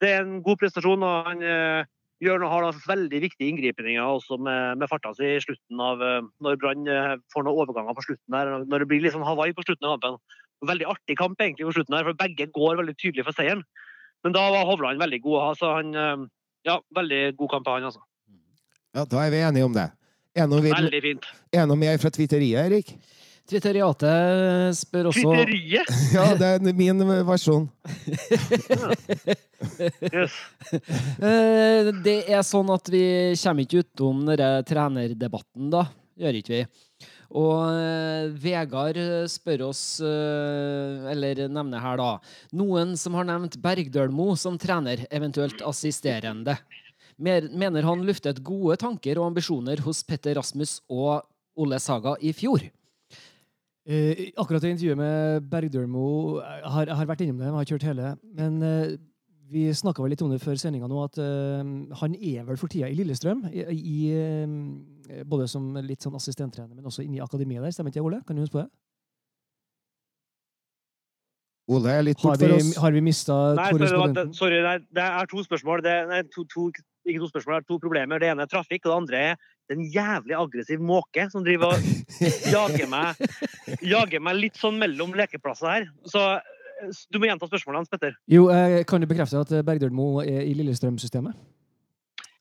[0.03, 1.03] det er en god prestasjon.
[1.03, 1.89] og han eh,
[2.23, 6.03] gjør noe, har da veldig viktige inngripninger også med, med farta si i slutten av
[6.05, 8.53] eh, Når Brann eh, får noen overganger på slutten der.
[8.71, 10.21] Når det blir litt sånn Hawaii på slutten av kampen.
[10.71, 13.65] Veldig artig kamp egentlig på slutten der, for begge går veldig tydelig for seieren.
[14.23, 15.39] Men da var Hovland veldig god.
[15.55, 16.27] Altså, han, eh,
[16.69, 18.05] ja, veldig god kamp av han, altså.
[18.95, 19.89] Ja, Da er vi enige om det.
[20.39, 21.27] Enig om vi- Veldig fint.
[21.57, 22.95] Enig om jeg fra twitteriet, Erik?
[23.51, 25.91] Twitteriatet spør også Twitteriet!
[26.15, 27.67] Ja, det er min versjon.
[30.11, 30.37] Yes.
[31.19, 33.03] Eh, Det er sånn at vi
[33.41, 35.85] kommer ikke utom denne trenerdebatten, da.
[36.21, 36.63] Gjør ikke vi.
[37.31, 38.99] Og eh, Vegard
[39.31, 42.11] spør oss, eh, eller nevner her, da,
[42.59, 46.57] noen som har nevnt Bergdølmo som trener, eventuelt assisterende.
[47.21, 51.21] Mener han luftet gode tanker og ambisjoner hos Petter Rasmus og
[51.61, 52.65] Ole Saga i fjor?
[53.89, 57.71] Eh, akkurat det intervjuet med Bergdølmo jeg har, jeg har vært innom det, jeg har
[57.71, 58.11] kjørt hele.
[58.37, 58.99] Men eh,
[59.51, 61.71] vi snakka vel litt om det før sendinga nå, at eh,
[62.03, 63.47] han er vel for tida i Lillestrøm.
[63.51, 67.75] I, i, eh, både som litt sånn assistenttrener, men også inne i akademiet der.
[67.75, 68.21] Stemmer ikke det, Ole?
[68.29, 68.71] Kan du huske på det?
[71.71, 72.71] Ole er litt bort for oss.
[72.83, 74.33] har vi mista Nei, sorry, korrespondenten?
[74.35, 75.83] sorry nei, det er to spørsmål.
[75.87, 76.67] Det er to, to,
[77.07, 78.23] ikke to spørsmål, det er to problemer.
[78.23, 82.25] Det ene er trafikk, og det andre er en jævlig aggressiv måke som driver og
[82.53, 83.21] jager meg,
[83.83, 85.89] jager meg litt sånn mellom lekeplasser her.
[86.11, 88.17] Så eh, du må gjenta spørsmålet hans, Petter.
[88.31, 91.39] Jo, eh, kan du bekrefte at eh, Bergdølmo er i Lillestrøm-systemet?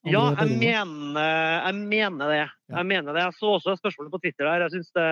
[0.08, 1.26] Ja, jeg mener,
[1.68, 2.44] jeg mener det.
[2.72, 3.24] Jeg mener det.
[3.26, 4.63] Jeg så også spørsmålet på Twitter der.
[4.63, 5.08] Jeg synes det,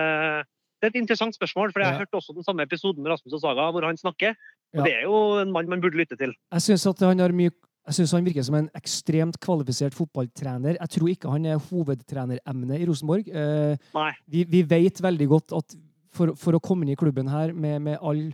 [0.80, 1.98] det er et interessant spørsmål, for jeg Ja.
[2.00, 4.32] hørte også den samme episoden med Rasmus og Saga, hvor han snakker.
[4.72, 4.80] Ja.
[4.80, 6.32] Og det er jo en mann man burde lytte til.
[6.52, 7.52] Jeg syns at han har mye
[7.88, 10.76] jeg synes han virker som en ekstremt kvalifisert fotballtrener.
[10.76, 13.30] Jeg tror ikke han er hovedtreneremnet i Rosenborg.
[13.32, 14.10] Eh, Nei.
[14.28, 15.78] vi, vi vet veldig godt at
[16.12, 18.28] for, for å komme inn i klubben her med, med all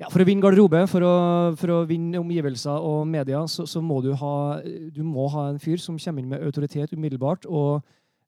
[0.00, 1.14] ja, For å vinne garderobe, for å,
[1.60, 5.60] for å vinne omgivelser og media, så, så må du ha du må ha en
[5.62, 7.46] fyr som kommer inn med autoritet umiddelbart.
[7.46, 7.84] Og,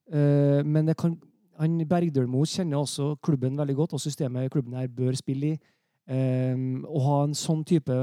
[0.07, 1.17] eh, men kan,
[1.59, 5.57] han Bergdølmo kjenner også klubben veldig godt, og systemet klubben her bør spille i.
[6.05, 6.53] Eh,
[6.85, 7.97] å ha en sånn type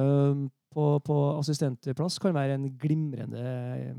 [0.72, 3.94] på, på assistentplass kan være en glimrende eh,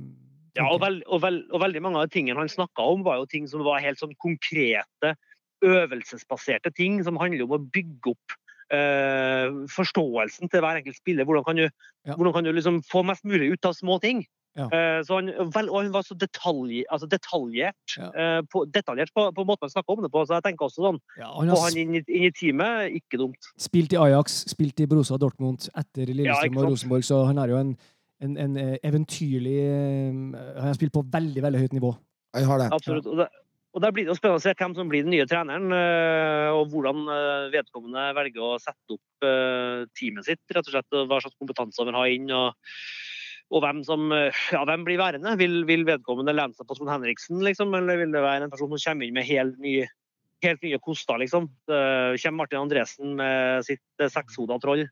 [0.57, 0.86] Ja, og, tanke.
[0.86, 3.63] vel, og, vel, og veldig mange av tingene han snakka om, var jo ting som
[3.65, 5.15] var helt sånn konkrete,
[5.63, 8.36] øvelsesbaserte ting som handler om å bygge opp
[8.73, 11.25] eh, forståelsen til hver enkelt spiller.
[11.29, 11.67] Hvordan kan du,
[12.05, 12.15] Ja.
[12.17, 14.25] hvordan kan du liksom få mest mulig ut av små ting?
[14.56, 14.68] Ja.
[14.70, 18.10] Eh, så han, vel, og han var så detalj, altså detaljert, Ja.
[18.13, 20.22] eh, på, detaljert på, på måten han snakka om det på.
[20.30, 23.18] Så jeg tenker også sånn, Ja, han på han inn, i- inn i teamet, ikke
[23.18, 23.50] dumt.
[23.58, 26.70] spilt i Ajax, spilt i Brosa Dortmund etter Lillestrøm og?
[26.70, 27.78] Rosenborg, så han er jo en,
[28.22, 29.58] en, en eh, eventyrlig
[30.54, 31.96] Han har spilt på veldig, veldig høyt nivå.
[32.38, 32.70] Jeg har det.
[32.74, 33.06] Absolutt.
[33.10, 33.28] Og, det,
[33.74, 36.50] og Der blir det jo spennende å se hvem som blir den nye treneren, eh,
[36.54, 37.08] og hvordan
[37.54, 40.39] vedkommende velger å sette opp teamet sitt.
[40.54, 42.30] rett og slett, og Hva slags kompetanse han vil ha inn.
[42.32, 42.54] og,
[43.54, 45.36] og hvem, som, eh, ja, hvem blir værende?
[45.38, 48.72] Vil, vil vedkommende lene seg på Trond Henriksen, liksom, eller vil det være en person
[48.74, 49.88] som kommer inn med helt nye,
[50.46, 51.22] helt nye koster?
[51.22, 51.50] liksom?
[51.70, 54.88] Uh, kommer Martin Andresen med sitt eh, sekshoda troll?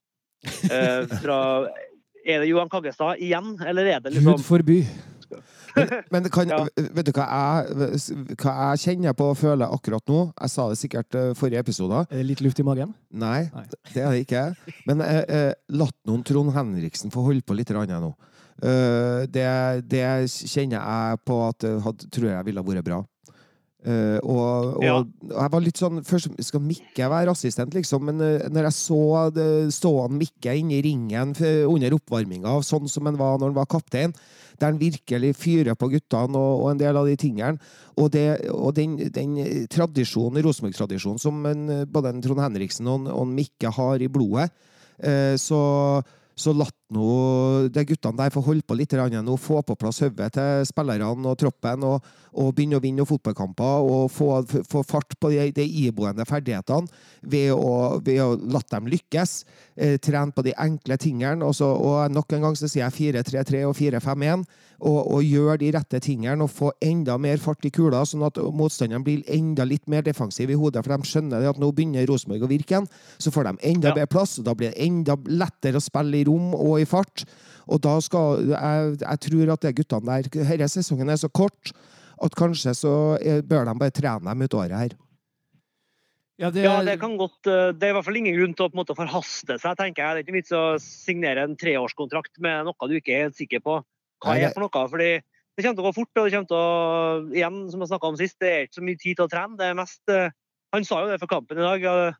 [0.45, 1.39] uh, fra,
[2.21, 4.83] er det Johan Kaggestad igjen, eller er det liksom Gud forby.
[5.71, 6.65] Men men kan, Ja.
[6.75, 10.25] vet du hva jeg, hva jeg kjenner på og føler akkurat nå?
[10.35, 12.01] Jeg sa det sikkert forrige episode.
[12.09, 12.91] Er det litt luft i magen?
[13.09, 13.63] Nei, Nei.
[13.93, 14.43] det er det ikke.
[14.89, 18.11] Men eh, eh, latt noen Trond Henriksen få holde på litt nå.
[18.61, 19.47] Eh, det,
[19.89, 23.01] det kjenner jeg på at had, tror jeg ville vært bra.
[23.81, 24.97] Uh, og, og Ja.
[25.41, 28.99] jeg var litt sånn Først skal Mikke være assistent, liksom, men uh, når jeg så
[29.33, 31.31] det, stå han Mikke inne i ringen
[31.65, 34.13] under oppvarminga, sånn som han var når han var kaptein,
[34.61, 37.57] der han virkelig fyrer på guttene og, og en del av de tingene,
[37.97, 39.33] og, det, og den, den
[39.73, 44.11] tradisjonen, Rosenborg-tradisjonen som en, både en Trond Henriksen og, en- og en Mikke har i
[44.13, 44.51] blodet,
[45.01, 45.65] uh, så
[46.41, 50.33] så latt nå de guttene der får holde på litt nå, få på plass hodet
[50.35, 55.31] til spillerne og troppen, og, og begynne å vinne fotballkamper og få, få fart på
[55.31, 56.87] de, de iboende ferdighetene
[57.21, 59.43] ved å, ved å la dem lykkes.
[59.75, 61.45] Eh, trene på de enkle tingene.
[61.45, 64.43] Og, så, og nok en gang så sier jeg 4-3-3 og 4-5-1.
[64.81, 68.39] Og, og gjør de rette tingene og få enda mer fart i kula, sånn at
[68.41, 70.81] motstanderen blir enda litt mer defensiv i hodet.
[70.81, 72.89] For de skjønner at nå begynner Rosenborg å virke igjen.
[73.21, 73.95] Så får de enda Ja.
[73.95, 77.25] bedre plass, og da blir det enda lettere å spille i rom og i fart.
[77.71, 81.71] Og da skal Jeg, jeg tror at de guttene der Denne sesongen er så kort
[82.21, 82.93] at kanskje så
[83.49, 84.99] bør de bare trene dem ut året her.
[86.41, 88.65] Ja, det, Ja, det kan godt eh, Det er i hvert fall ingen grunn til
[88.65, 90.13] å på en måte forhaste seg, tenker jeg.
[90.13, 93.61] Det er ikke vits å signere en treårskontrakt med noe du ikke er helt sikker
[93.61, 94.87] på hva Nei, er for noe.
[94.89, 98.05] fordi det kommer til å gå fort, og det kommer til å Igjen, som jeg
[98.09, 99.57] om sist, det er ikke så mye tid til å trene.
[99.59, 100.33] Det er mest eh,
[100.73, 102.17] Han sa jo det for kampen i dag.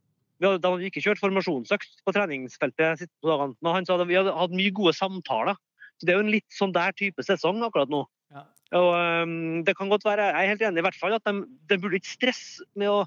[0.48, 4.10] Hadde, de hadde ikke kjørt formasjonsøkt på treningsfeltet de siste dagene, men han sa at
[4.10, 5.60] vi hadde hatt mye gode samtaler.
[6.00, 8.06] Så Det er jo en litt sånn der type sesong akkurat nå.
[8.34, 8.46] Ja.
[8.80, 9.34] Og um,
[9.68, 12.00] det kan godt være, Jeg er helt enig i hvert fall at de, de burde
[12.00, 13.04] ikke stresse med å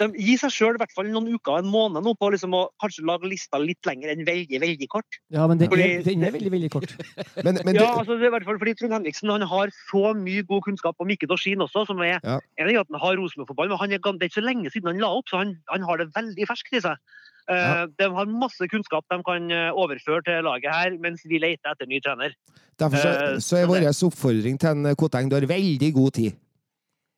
[0.00, 0.78] de gir seg sjøl
[1.10, 4.60] noen uker, en måned nå, på liksom å kanskje lage lista litt lenger enn veldig
[4.62, 5.18] veldig kort.
[5.34, 6.94] ja, men det er, den er veldig, veldig kort.
[7.44, 9.72] Men, men ja, det, altså det er i hvert fall fordi Trond Henriksen han har
[9.90, 12.38] så mye god kunnskap om Mikke Dorsin også, som er Ja.
[12.38, 14.92] en ting at han har Rosenborg-fotball, men han er, det er ikke så lenge siden
[14.92, 16.96] han la opp, så han, han har det veldig ferskt i seg.
[17.50, 17.86] Eh, Ja.
[17.98, 21.90] De har masse kunnskap de kan eh, overføre til laget her, mens vi leter etter
[21.90, 22.36] ny trener.
[22.78, 26.38] derfor så, eh, så er vår oppfordring til en Koteng du har veldig god tid.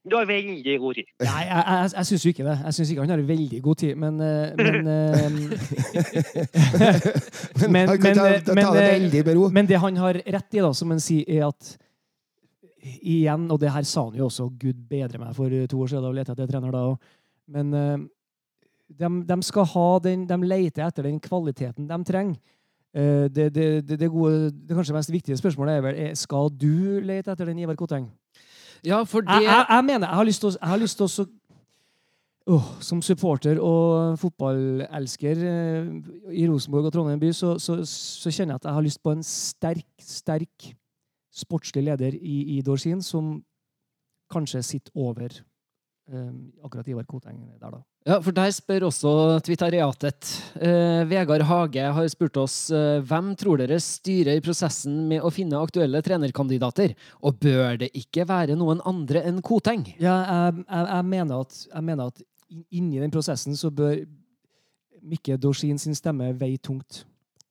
[0.05, 1.07] Du har veldig god tid.
[1.25, 2.57] Nei, jeg, jeg, jeg syns jo ikke det.
[2.67, 5.14] Jeg syns ikke han har veldig god tid, men, eh, men eh,
[7.64, 7.97] Men- men- men,
[9.11, 9.49] det eh, ro.
[9.51, 11.77] Men det han har rett i, da, som han sier, er at
[12.85, 16.03] igjen, og det her sa han jo også, gud bedre meg for to år siden,
[16.05, 16.99] da lette jeg etter trener da òg,
[17.55, 17.67] men
[18.93, 22.37] de, de skal ha den, de leter etter den kvaliteten de trenger.
[22.95, 27.01] Eh, Det, det, det, det, gode, det kanskje mest viktige spørsmålet er vel skal du
[27.01, 28.11] lete etter den Ivar Koteng.
[28.85, 30.16] Ja, for det jeg, jeg mener, jeg
[30.51, 31.31] å, jeg har lyst til å så-
[32.47, 35.87] Åh, Som supporter og fotballelsker eh,
[36.37, 39.14] i Rosenborg og Trondheim by, så, så, så kjenner jeg at jeg har lyst på
[39.16, 40.66] en sterk, sterk
[41.33, 43.38] sportslig leder i, i Dorsin som
[44.31, 45.38] kanskje sitter over
[46.62, 47.79] akkurat Ivar Koteng der, da.
[48.05, 49.11] Ja, for der spør også
[49.47, 50.29] Twittariatet.
[50.61, 55.57] Eh, Vegard Hage har spurt oss eh, hvem tror dere styrer prosessen med å finne
[55.57, 56.93] aktuelle trenerkandidater,
[57.25, 59.87] og bør det ikke være noen andre enn Koteng?
[59.97, 62.23] Ja, jeg, jeg, jeg, mener at, jeg mener at
[62.69, 63.97] inni den prosessen så bør
[65.05, 67.03] Mikke Dorsin sin stemme veie tungt.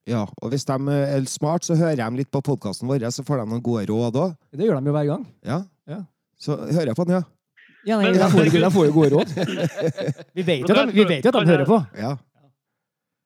[0.09, 3.41] Ja, og hvis de er smart, så hører de litt på podkasten vår, så får
[3.41, 4.33] de noen gode råd òg.
[4.51, 5.29] Det gjør de jo hver gang.
[5.45, 5.63] Ja.
[5.89, 6.03] Ja.
[6.37, 7.25] Så hører jeg på den, ja.
[7.85, 9.33] Ja, nei, Men- får, jo- de får jo gode råd.
[10.37, 11.79] Vi vet jo at de, vi vet at de hører på.
[11.99, 12.13] Ja.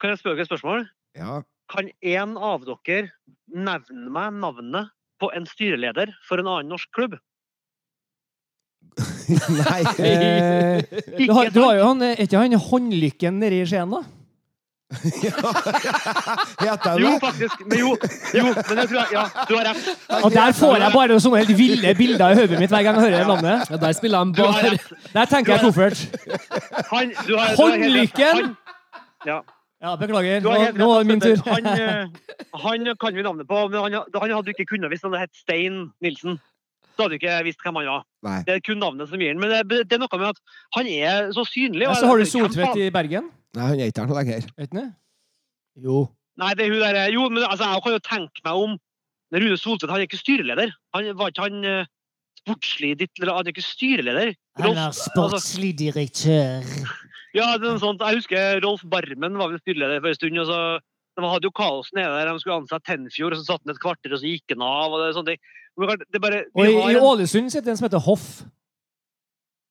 [0.02, 0.88] Kan jeg spørre et spørsmål?
[1.18, 1.42] ja.
[1.68, 3.10] Kan en av dere
[3.52, 4.88] nevne meg navnet
[5.20, 7.18] på en styreleder for en annen norsk klubb?
[9.60, 9.82] Nei.
[10.00, 10.80] Eh,
[11.18, 14.00] du, har, du har jo han, er ikke han håndlykken nede i Skien, da?
[16.64, 17.64] Heter jeg Jo, faktisk.
[17.68, 17.90] Men jo,
[18.38, 19.90] jo men jeg tror jeg, ja, du har rett.
[20.24, 23.04] Og der får jeg bare sånne helt ville bilder i hodet mitt hver gang jeg
[23.04, 23.72] hører det navnet.
[23.74, 24.78] Ja, der spiller han bare.
[25.14, 25.98] Der tenker jeg koffert.
[27.60, 28.56] Håndlykken!
[29.28, 29.42] Ja,
[29.78, 30.40] Ja, beklager.
[30.42, 31.42] Nå, nå er det min tur.
[31.46, 32.08] Han, eh,
[32.64, 35.28] han kan vi navnet på, men han, han hadde du ikke kunnet hvis han hadde
[35.28, 36.40] hett Stein Nilsen.
[36.98, 38.02] Så hadde du ikke visst hvem han var.
[38.26, 38.40] Nei.
[38.48, 39.42] Det er kun navnet som gir han.
[39.44, 40.40] Men det, det er noe med at
[40.80, 41.86] han er så synlig.
[41.86, 43.30] Ja, og- så har du Soltvedt i Bergen.
[43.56, 44.48] Nei, han er ikke her noe lenger.
[44.58, 44.88] Vet du det?
[45.88, 46.02] Jo.
[46.38, 48.76] Nei, det er hun der, jo, men altså, jeg kan jo tenke meg om
[49.34, 50.74] Rune Soltvedt han er ikke styreleder.
[50.96, 51.90] Han var ikke han eh,
[52.42, 54.34] sportslig ditt, eller han er ikke styreleder.
[54.62, 54.78] Rolf-
[55.82, 56.68] direktør.
[57.36, 58.02] Ja, det er noe sånt.
[58.02, 60.40] Jeg husker Rolf Barmen var vel styreleder for en stund.
[60.42, 60.60] og så
[61.18, 62.32] De hadde jo kaos nede der.
[62.32, 64.94] De skulle ansette Tenfjord, og så satt han et kvarter, og så gikk han av.
[64.94, 65.42] og det er sånne ting.
[65.78, 68.28] Men det er bare, Og i, i Ålesund sitter en som heter Hoff.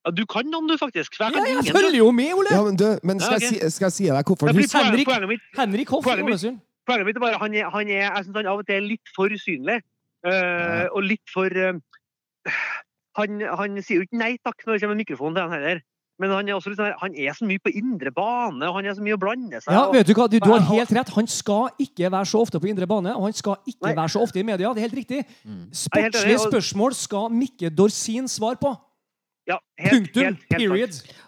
[0.06, 1.16] Ja, du kan noen, du, faktisk.
[1.18, 1.74] For jeg Ja, jeg ingen.
[1.76, 2.52] følger jo med, Ole!
[2.54, 3.58] Ja, men du, men skal, Ja, okay.
[3.62, 5.06] jeg, skal jeg si deg hvorfor poenget, Henrik.
[5.10, 6.60] poenget, mitt, Henrik Hoff i Poenget mitt- Ålesund.
[6.86, 8.86] poenget mitt er bare han er, han er, jeg syns han av og til er
[8.86, 9.80] litt for usynlig.
[10.26, 11.74] eh, og litt for uh,
[13.18, 15.82] han, han sier jo ikke nei takk når det kommer en mikrofon til han heller.
[16.18, 19.02] Men han er sånn, han er så mye på indre bane, og han er så
[19.04, 19.68] mye å blande seg.
[19.74, 20.24] Ja, og- vet Du hva?
[20.32, 21.10] Du, du har helt rett.
[21.12, 23.94] Han skal ikke være så ofte på indre bane, og han skal ikke Nei.
[23.98, 24.72] være så ofte i media.
[24.72, 25.18] Det er helt riktig.
[25.26, 28.72] Er Sportslige spørsmål skal Mikke Dorsin svare på.
[29.46, 30.22] Ja, helt, Punktum.
[30.24, 30.58] helt- helt.
[30.58, 30.92] Period.
[30.92, 31.22] sant.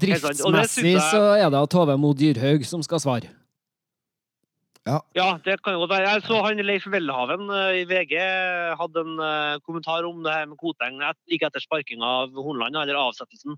[0.00, 3.28] Driftsmessig jeg- så er det Tove Mo Dyrhaug som skal svare.
[4.84, 6.08] Ja, det kan jo godt være.
[6.12, 8.18] Jeg så han Leif Welhaven eh, i VG
[8.76, 12.98] hadde en eh, kommentar om det her med Koteng like etter sparkinga av Hornland, eller
[13.00, 13.56] avsettelsen,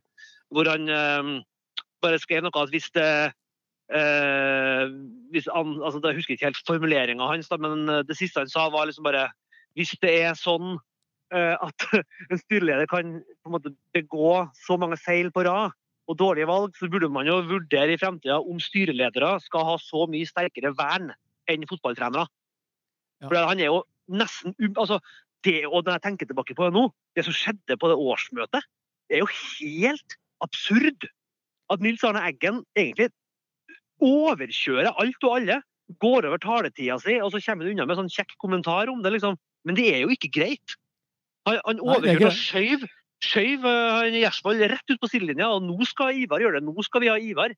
[0.54, 1.42] hvor han eh,
[2.00, 3.08] bare skrev noe at hvis det
[3.90, 4.86] eh,
[5.34, 8.68] hvis an, altså, Jeg husker ikke helt formuleringa hans, da, men det siste han sa,
[8.70, 9.26] var liksom bare
[9.76, 10.78] Hvis det er sånn
[11.34, 11.86] at
[12.30, 15.74] en styreleder kan på en måte begå så mange feil på rad
[16.06, 20.06] og dårlige valg, så burde man jo vurdere i fremtida om styreledere skal ha så
[20.10, 21.10] mye sterkere vern
[21.50, 22.26] enn fotballtrenere.
[23.22, 23.28] Ja.
[23.28, 25.00] For han er jo nesten um, altså,
[25.44, 28.64] det, og Når jeg tenker tilbake på det nå, det som skjedde på det årsmøtet,
[29.06, 31.06] det er jo helt absurd
[31.70, 33.12] at Nils Arne Eggen egentlig
[34.02, 35.60] overkjører alt og alle.
[36.02, 39.12] Går over taletida si, og så kommer han unna med sånn kjekk kommentar om det.
[39.14, 39.38] liksom.
[39.68, 40.74] Men det er jo ikke greit.
[41.46, 42.86] Han, er overkjørte skjøv
[43.24, 46.66] skjøv uh, Gjersvold rett ut på sidelinja, og nå skal Ivar gjøre det.
[46.66, 47.54] Nå skal vi ha Ivar.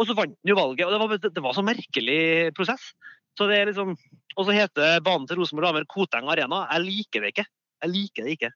[0.00, 0.86] Og så vant han jo valget.
[0.86, 2.22] og Det var, det var så merkelig
[2.56, 2.92] prosess.
[3.38, 3.96] Så det er liksom,
[4.36, 6.66] Og så heter banen til Rosenborg Damer Koteng Arena.
[6.72, 7.46] Jeg liker det ikke.
[7.82, 8.52] Jeg liker det ikke.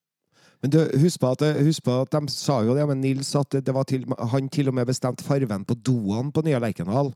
[0.64, 3.52] Men du, husk på, at, husk på at de sa jo det men Nils, at
[3.52, 7.12] det var til, han til og med bestemte farven på doene på Nya Lerkendal.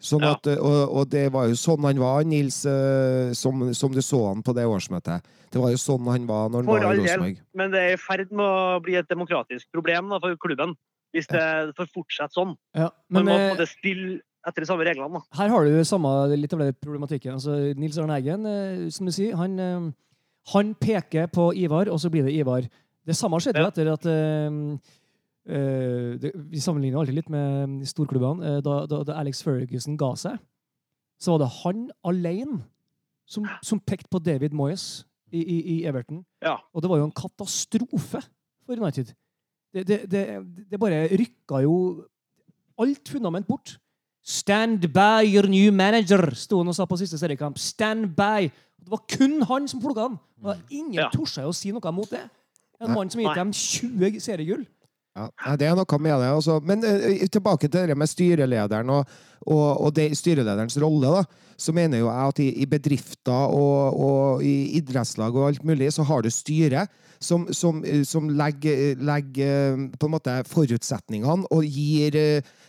[0.00, 0.34] Sånn Ja.
[0.60, 4.42] og, og det var jo sånn han var, Nils, eh, som, som du så han
[4.42, 5.22] på det årsmøtet.
[5.50, 6.98] Det var jo sånn han var når han For var i.
[6.98, 7.38] Rosenborg.
[7.54, 10.74] Men det er i ferd med å bli et demokratisk problem da, for klubben.
[11.14, 12.56] Hvis det får fortsette sånn.
[12.74, 15.20] Ja, Man men må på eh, en spille etter de samme reglene.
[15.22, 15.38] da.
[15.38, 17.38] her har du samme, litt av den problematikken.
[17.38, 19.86] Altså, Nils Arne Eggen, eh, som du sier, han, eh,
[20.52, 22.66] han peker på Ivar, og så blir det Ivar.
[23.06, 23.70] Det samme skjedde jo Ja.
[23.70, 24.76] etter at eh, eh,
[25.46, 28.44] det, Vi sammenligner alltid litt med storklubbene.
[28.56, 30.38] Eh, da, da, da Alex Ferguson ga seg,
[31.20, 32.62] så var det han alene
[33.28, 36.24] som, som pekte på David Moyes i, i, i Everton.
[36.44, 36.56] Ja.
[36.74, 38.20] Og det var jo en katastrofe
[38.64, 39.12] for United.
[39.74, 40.24] Det, det, det,
[40.70, 41.76] det bare rykka jo
[42.80, 43.76] alt fundament bort.
[44.24, 47.58] Stand by your new manager, sto han og sa på siste seriekamp.
[47.60, 48.48] Stand by.
[48.80, 50.16] Det var kun han som plukka den.
[50.44, 51.10] Og ingen Ja.
[51.12, 52.22] torde å si noe mot det.
[52.80, 54.64] En mann som gitt dem 20 seriegull.
[55.14, 56.32] Ja, det er noe med det.
[56.34, 56.58] Også.
[56.66, 59.12] Men eh, tilbake til det med styrelederen og,
[59.46, 61.12] og, og det, styrelederens rolle.
[61.20, 65.64] da, Så mener jo jeg at i, i bedrifter og, og i idrettslag og alt
[65.64, 66.86] mulig, så har du styre
[67.22, 72.18] som, som, eh, som legger, legger eh, på en måte forutsetningene og gir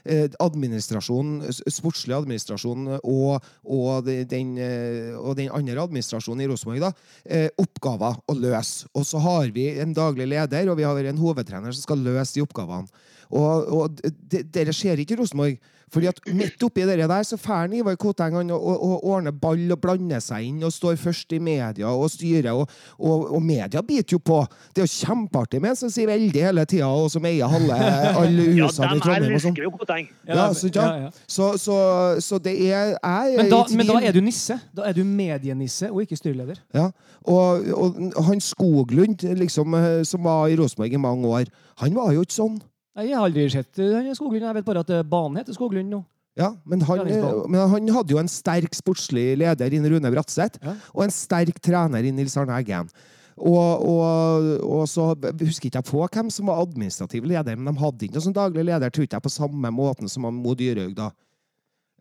[0.06, 6.86] administrasjon, sportslig administrasjon og, og, den, eh, og den andre administrasjonen i Rosenborg
[7.26, 8.89] eh, oppgaver å løse.
[8.94, 12.38] Og så har vi en daglig leder, og vi har en hovedtrener som skal løse
[12.38, 13.06] de oppgavene.
[13.34, 15.72] Og, og det, dere skjer ikke i Rosenborg.
[15.96, 19.32] Fordi at midt oppi det der så drar Ivar Koteng å og, og, og ordner
[19.32, 22.52] ball og blander seg inn og står først i media og styrer.
[22.52, 22.68] Og,
[23.00, 24.42] og, og media biter jo på.
[24.76, 27.80] Det er jo kjempeartig med en som sier veldig hele tida, og som eier halve
[28.22, 29.30] alle husene ja, i Trondheim.
[29.30, 29.56] og sånn.
[29.56, 30.12] elsker jo Koteng.
[30.28, 30.86] Ja, så, ja.
[30.86, 31.26] ja, ja.
[31.38, 31.80] Så, så,
[32.26, 34.60] så det er jeg Men, da, men da er du nisse.
[34.76, 36.60] Da er du medienisse og ikke styreleder.
[36.76, 36.90] Ja,
[37.24, 42.12] og, og han Skoglund, liksom, eh, som var i Rosenborg i mange år, han var
[42.16, 42.60] jo ikke sånn.
[42.96, 44.46] Nei, Jeg har aldri sett eh, han Skoglund.
[44.48, 46.04] Jeg vet bare at eh, banen heter Skoglund nå.
[46.36, 47.00] Ja, men han,
[47.48, 50.74] men han hadde jo en sterk sportslig leder inn Rune Bratseth, Ja.
[50.92, 52.90] og en sterk trener inn Nils Arne Eggen.
[53.36, 57.80] Og, og, og så husker ikke jeg på hvem som var administrativ leder, men de
[57.82, 60.92] hadde ikke noen sånn daglig leder, tror ikke jeg, på samme måten som Mo Dyrhaug,
[60.96, 61.10] da.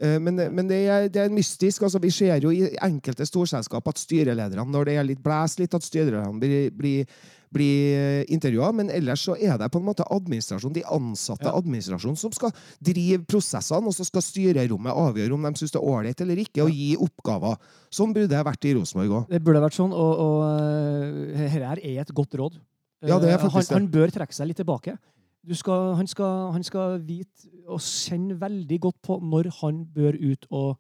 [0.01, 1.83] Eh, Men, men det, er, det er mystisk.
[1.83, 5.75] altså Vi ser jo i enkelte storselskap at styrelederne, når det er litt blæs litt,
[5.75, 7.07] at styrelederne blir, blir,
[7.55, 8.73] blir intervjua.
[8.75, 11.55] Men ellers så er det på en måte administrasjon, de ansatte Ja.
[11.55, 12.51] administrasjonen som skal
[12.83, 16.65] drive prosessene, og så skal styrerommet avgjøre om de syns det er ålreit eller ikke,
[16.67, 17.57] og gi oppgaver.
[17.95, 19.31] Sånn burde det vært i Rosenborg òg.
[19.31, 22.59] Det burde vært sånn, og, og eh, dette her er et godt råd.
[23.05, 24.97] Ja, det Eh, han, han bør trekke seg litt tilbake.
[25.45, 30.17] Du skal, han, skal, han skal vite og kjenne veldig godt på når han bør
[30.17, 30.71] ut og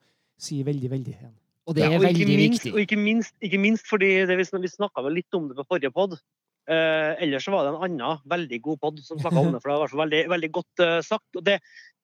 [0.40, 1.34] si veldig, veldig igjen.
[1.68, 2.72] Og det Ja, er og ikke veldig minst, viktig.
[2.74, 5.66] Og ikke minst, ikke minst fordi det, vi, sn- snakka vel litt om det på
[5.68, 6.16] forrige pod.
[6.64, 9.60] Eh, ellers var det en annen veldig god pod som snakka om det.
[9.62, 11.28] for det var veldig, veldig godt uh, sagt.
[11.36, 11.58] og det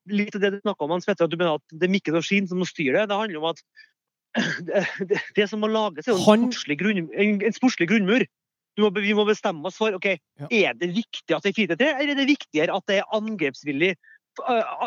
[0.08, 2.16] litt av det du snakka om, Hans Petter, at du mener at det er Mikkel
[2.18, 3.08] og Skien som må styre det.
[3.10, 3.64] Det handler om at
[4.68, 8.24] det, det, det som må lages, er jo en, sportslig, grunn, en, en sportslig grunnmur.
[8.78, 10.06] Du må, vi må bestemme oss for ok,
[10.40, 10.46] Ja.
[10.50, 13.94] er det viktig at det er 4-3, eller er det viktigere at det er angrepsvillig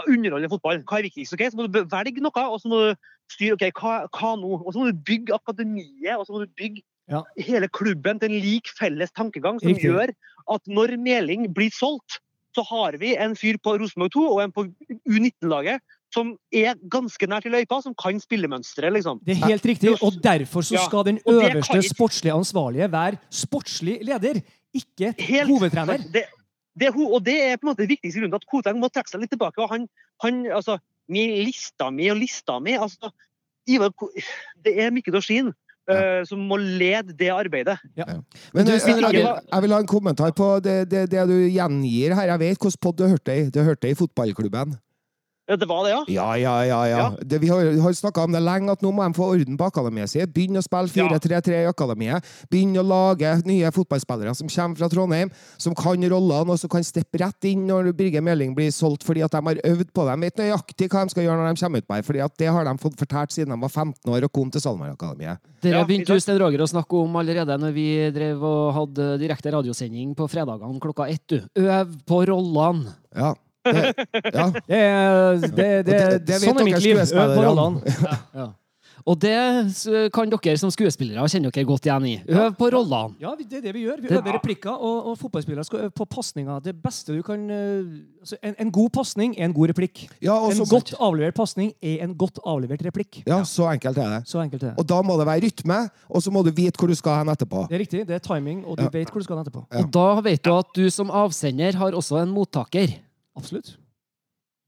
[0.07, 0.79] underholdende fotball?
[0.87, 1.33] Hva er viktigst?
[1.35, 1.43] ok?
[1.51, 2.95] Så må du velge noe, og så må du
[3.33, 4.51] styre ok, hva, hva nå?
[4.63, 7.19] Og så må du bygge akademiet, og så må du bygge Ja.
[7.35, 9.89] hele klubben til en lik felles tankegang som Riktig.
[9.91, 10.13] gjør
[10.53, 12.21] at når Meling blir solgt,
[12.55, 14.63] så har vi en fyr på Rosenborg 2 og en på
[15.09, 15.81] U19-laget
[16.13, 19.19] som er ganske nær til løypa, som kan spillemønsteret, liksom.
[19.25, 23.99] Det er helt riktig, og derfor så Ja, skal den øverste sportslige ansvarlige være sportslig
[24.05, 24.41] leder,
[24.73, 25.97] ikke Helt- hovedtrener.
[26.13, 26.25] Det,
[26.79, 29.09] det, og det er på en måte den viktigste grunnen til at Koteng må trekke
[29.09, 29.61] seg litt tilbake.
[29.61, 29.87] og han,
[30.23, 30.77] han altså,
[31.09, 33.11] min lista mi og lista mi altså,
[33.67, 33.93] Ivar,
[34.63, 36.23] Det er Mikkel Dorsin Ja.
[36.23, 37.75] som må lede det arbeidet.
[38.53, 39.11] Men Du, eh, jeg,
[39.51, 42.29] jeg, vil, ha en kommentar på det, det, det du gjengir her.
[42.31, 43.49] Jeg vet hvordan pod du hørte i.
[43.49, 44.77] Du hørte i fotballklubben.
[45.43, 46.03] Ja, det var det, ja.
[46.07, 46.79] Ja, ja, ja.
[46.87, 47.05] ja.
[47.19, 49.67] Det, vi har, har snakka om det lenge, at nå må de få orden på
[49.67, 50.31] akademiet sitt.
[50.31, 52.29] Begynne å spille 4-3-3 i akademiet.
[52.51, 56.87] Begynne å lage nye fotballspillere som kommer fra Trondheim, som kan rollene, og som kan
[56.87, 60.23] steppe rett inn når Birger Meling blir solgt, fordi at de har øvd på dem.
[60.29, 62.51] Vet nøyaktig hva de skal gjøre når de kommer ut på her, fordi at det
[62.55, 65.43] har de fått fortalt siden de var 15 år og kom til SalMar-akademiet.
[65.63, 69.51] Det begynte jo Sten Roger å snakke om allerede når vi drev og hadde direkte
[69.51, 71.27] radiosending på fredagene klokka ett.
[71.27, 71.41] du.
[71.67, 72.95] Øv på rollene!
[73.11, 73.35] Ja.
[73.63, 74.49] Det, ja.
[74.59, 76.99] Det, det, det, det- sånn er mitt liv.
[76.99, 77.95] Øv på rollene.
[78.35, 78.49] Ja.
[79.03, 79.33] Og det
[80.15, 82.11] kan dere som skuespillere kjenne dere godt igjen i.
[82.29, 83.17] Øv på rollene.
[83.19, 83.97] Ja, det er det vi gjør.
[83.99, 86.61] Vi øver replikker, og, og fotballspillere skal øve på pasninger.
[86.63, 87.89] Det beste du kan eh,
[88.23, 90.05] altså en, en god pasning er en god replikk.
[90.23, 93.19] Ja, En godt avlevert pasning er en godt avlevert replikk.
[93.27, 94.21] ja, så enkelt er det.
[94.31, 94.75] Så enkelt er det.
[94.79, 97.33] Og da må det være rytme, og så må du vite hvor du skal hen
[97.35, 97.65] etterpå.
[97.67, 98.05] Det er riktig.
[98.07, 98.93] Det er timing, og du Ja.
[98.93, 99.65] vet hvor du skal hen etterpå.
[99.73, 99.83] Ja.
[99.83, 102.95] Og da vet du at du som avsender har også en mottaker.
[103.37, 103.75] Absolutt.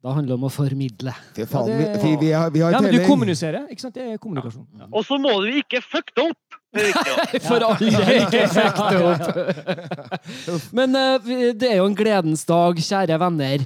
[0.06, 1.13] Da handler det om å formidle.
[1.34, 3.65] Fy faen, Ja, det- vi, vi, vi har, vi har Ja, men du kommuniserer.
[3.73, 3.95] ikke sant?
[3.95, 4.67] Det er kommunikasjon.
[4.93, 6.62] Og så må du ikke fucke det opp!
[6.75, 7.39] Ja.
[7.39, 7.88] For alle
[8.19, 10.63] ikke fucke det opp.
[10.78, 13.63] Men eh, det er jo en gledens dag, kjære venner.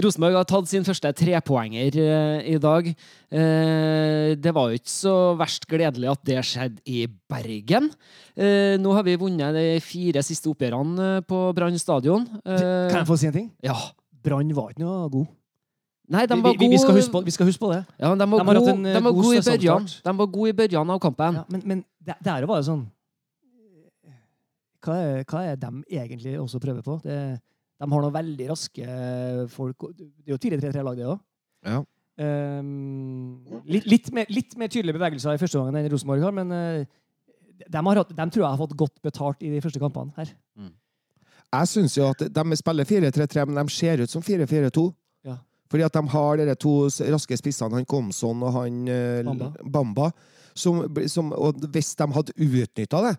[0.00, 2.90] Rosenborg har tatt sin første trepoenger eh, i dag.
[3.32, 7.88] Eh, det var jo ikke så verst gledelig at det skjedde i Bergen.
[8.36, 12.28] Eh, nå har vi vunnet de fire siste oppgjørene på Brann stadion.
[12.44, 13.48] Eh, Kan jeg få si en ting?
[13.66, 13.78] ja.
[14.24, 15.28] Brann var ikke noe god.
[16.10, 17.84] Nei, de Vi, var vi, vi, skal huske på, vi skal huske på det.
[18.00, 19.84] ja, de var De en, eh, de var god gode i børjan.
[20.04, 21.38] De var gode i børjan av kampen.
[21.38, 22.88] Ja, men, men det, det er jo bare sånn
[24.80, 26.96] hva er, hva er de egentlig også prøver på?
[27.04, 27.16] Det,
[27.80, 28.86] de har noen veldig raske
[29.52, 29.90] folk.
[29.96, 31.20] Det er jo 4-3-3-lag, det òg.
[31.68, 31.82] Ja.
[33.68, 36.88] litt, litt, mer, litt mer tydelige bevegelser i første gangen enn Rosenborg har, men eh,
[37.60, 40.32] de, har de tror jeg har fått godt betalt i de første kampene her.
[41.52, 44.84] Jeg syns jo at de spiller 4-3-3, men de ser ut som 4-4-2.
[45.26, 45.36] Ja.
[45.70, 46.74] Fordi at de har de to
[47.10, 49.50] raske spissene, han Komson og han eh, Bamba.
[49.64, 50.10] Bamba.
[50.54, 53.12] Som, som, og hvis de hadde utnytta det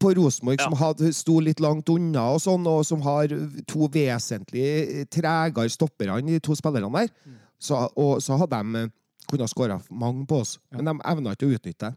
[0.00, 0.68] på Rosenborg, Ja.
[0.68, 3.26] som hadde, sto litt langt unna, og sånn, og som har
[3.68, 7.34] to vesentlig tregere stoppere enn de to spillerne der, Mm.
[7.58, 8.90] så, og, så hadde de eh,
[9.30, 10.58] kunnet skåra mange på oss.
[10.72, 10.78] Ja.
[10.78, 11.96] Men de evna ikke å utnytte det.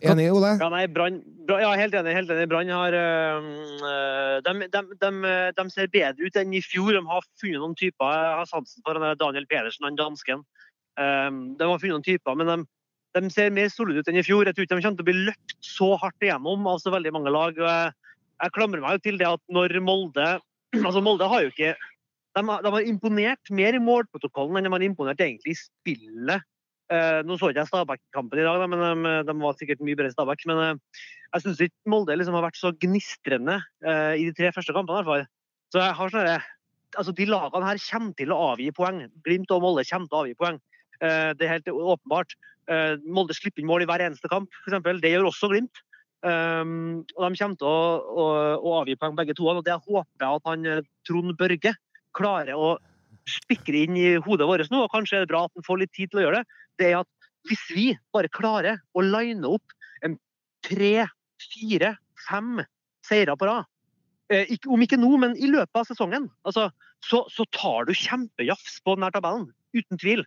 [0.00, 0.54] Enig, Ole?
[0.60, 2.14] Ja, nei, Brann ja, helt enig.
[2.14, 2.48] helt enig.
[2.48, 6.92] Brann har øh, de, de, de, de ser bedre ut enn i fjor.
[6.94, 8.12] De har funnet noen typer.
[8.14, 10.44] Jeg har sansen for Daniel Pedersen, han dansken.
[11.00, 12.56] Um, de har funnet noen typer, men de,
[13.16, 14.46] de ser mer solide ut enn i fjor.
[14.46, 17.14] Jeg tror ikke de kommer til å bli løpt så hardt igjennom av så veldig
[17.16, 17.58] mange lag.
[17.58, 17.94] Jeg,
[18.44, 20.28] jeg klamrer meg jo til det at når Molde
[20.86, 21.74] altså Molde har jo ikke
[22.38, 26.46] de har, de har imponert mer i målprotokollen enn de har imponert egentlig i spillet.
[26.90, 29.98] Eh, nå så ikke jeg Stabæk-kampen i dag, da, men de, de var sikkert mye
[29.98, 30.46] bedre i Stabæk.
[30.50, 34.50] Men eh, jeg syns ikke Molde liksom har vært så gnistrende eh, i de tre
[34.56, 34.98] første kampene.
[34.98, 35.28] i hvert fall.
[35.70, 36.56] Så jeg har sånn derre-
[36.98, 39.04] altså De lagene her kommer til å avgi poeng.
[39.26, 40.58] Glimt og Molde kommer til å avgi poeng.
[41.00, 42.34] Eh, det er helt åpenbart.
[42.70, 44.82] Eh, Molde slipper inn mål i hver eneste kamp, f.eks.
[45.02, 45.84] Det gjør også Glimt.
[46.20, 48.24] Um, og de kommer til å, å,
[48.60, 49.46] å avgi poeng begge to.
[49.48, 51.72] Og det håper jeg at han eh, Trond Børge
[52.16, 52.74] klarer å
[53.30, 55.94] spikrer inn i hodet vårt nå, og kanskje er det bra at en får litt
[55.96, 59.76] tid til å gjøre det, det er at hvis vi bare klarer å line opp
[60.04, 60.16] en
[60.66, 61.06] tre,
[61.40, 61.94] fire,
[62.28, 62.60] fem
[63.06, 63.68] seire på rad,
[64.32, 66.68] eh, om ikke nå, men i løpet av sesongen, altså,
[67.06, 69.48] så, så tar du kjempejafs på denne tabellen.
[69.76, 70.24] Uten tvil.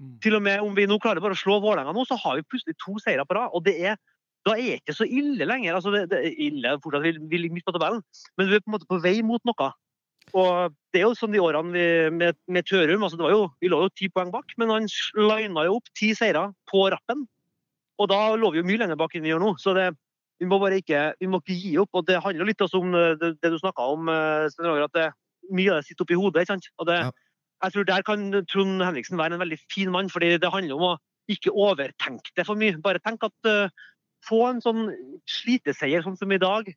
[0.00, 0.16] Mm.
[0.24, 2.46] Til og med om vi nå klarer bare å slå Vålerenga nå, så har vi
[2.48, 3.52] plutselig to seire på rad.
[3.54, 3.98] Og det er,
[4.46, 5.76] da er det ikke så ille lenger.
[5.76, 8.02] Altså, det, det er ille fortsatt, vi, vi ligger midt på tabellen,
[8.38, 9.70] men vi er på en måte på vei mot noe.
[10.32, 13.42] Og det er jo sånn de årene vi, med, med Tørum altså det var jo,
[13.60, 17.26] Vi lå jo ti poeng bak, men han lina jo opp ti seire på rappen.
[18.00, 19.52] Og da lå vi jo mye lenger bak enn vi gjør nå.
[19.62, 19.90] Så det,
[20.42, 21.92] vi må bare ikke, vi må ikke gi opp.
[21.94, 24.88] Og det handler litt også om eh, det, det du snakka om, eh, Sten Roger,
[24.88, 25.06] at det,
[25.54, 26.42] mye av det sitter oppi hodet.
[26.42, 26.70] ikke sant?
[26.80, 27.00] Og det.
[27.62, 30.88] Jeg tror Der kan Trond Henriksen være en veldig fin mann, fordi det handler om
[30.90, 30.96] å
[31.32, 32.76] ikke overtenke det for mye.
[32.82, 33.72] Bare tenk at uh,
[34.28, 34.90] få en sånn
[35.30, 36.68] sliteseier sånn som i dag.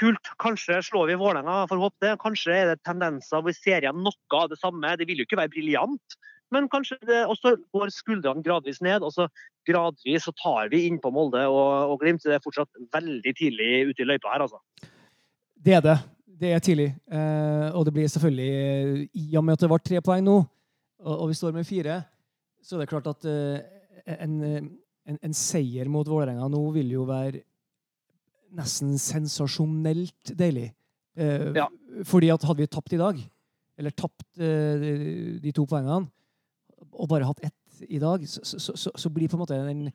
[0.00, 0.30] Kult.
[0.40, 2.16] Kanskje slår vi Vålerenga, får håpe det.
[2.22, 4.94] Kanskje er det tendenser hvor ser igjen noe av det samme.
[4.96, 6.16] Det vil jo ikke være briljant,
[6.54, 9.04] men kanskje det også går skuldrene gradvis ned.
[9.04, 9.28] Og så
[9.68, 12.24] gradvis så tar vi innpå Molde og, og Glimt.
[12.24, 14.88] Det er fortsatt veldig tidlig ute i løypa her, altså.
[15.60, 15.98] Det er det.
[16.40, 16.88] Det er tidlig.
[17.12, 20.38] Eh, og det blir selvfølgelig, i og med at det var tre poeng nå,
[21.04, 22.00] og vi står med fire,
[22.64, 23.60] så er det klart at eh,
[24.16, 27.42] en, en, en seier mot Vålerenga nå vil jo være
[28.56, 30.70] nesten sensasjonelt deilig.
[31.16, 31.68] Eh, Ja.
[32.06, 33.18] Fordi at hadde vi tapt i dag,
[33.78, 36.06] eller tapt eh, de, to poengene,
[36.92, 39.90] og bare hatt ett i dag, så, så, så, så blir på en måte den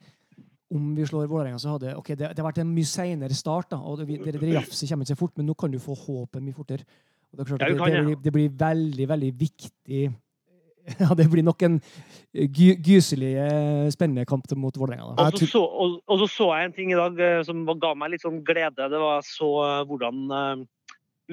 [0.74, 3.70] om vi slår Vålerenga, så hadde okay, det, det har vært en mye senere start.
[3.70, 5.94] da, og det, det, det jafset kommer ikke så fort, Men nå kan du få
[5.94, 6.82] håpet mye fortere.
[7.30, 8.04] Og det, er klart, Ja, det, kan, det, ja.
[8.08, 10.02] blir, det blir veldig, veldig viktig
[11.02, 11.78] ja, Det blir nok en
[12.32, 15.10] gy, gyselig eh, spennende kamp mot Vålerenga.
[15.10, 15.18] Og
[15.66, 18.42] og, og så så jeg en ting i dag eh, som ga meg litt sånn
[18.46, 18.90] glede.
[18.92, 20.66] Det var så eh, hvordan eh,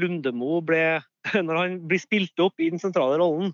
[0.02, 0.86] Lundemo ble
[1.48, 3.54] Når han blir spilt opp i den sentrale rollen,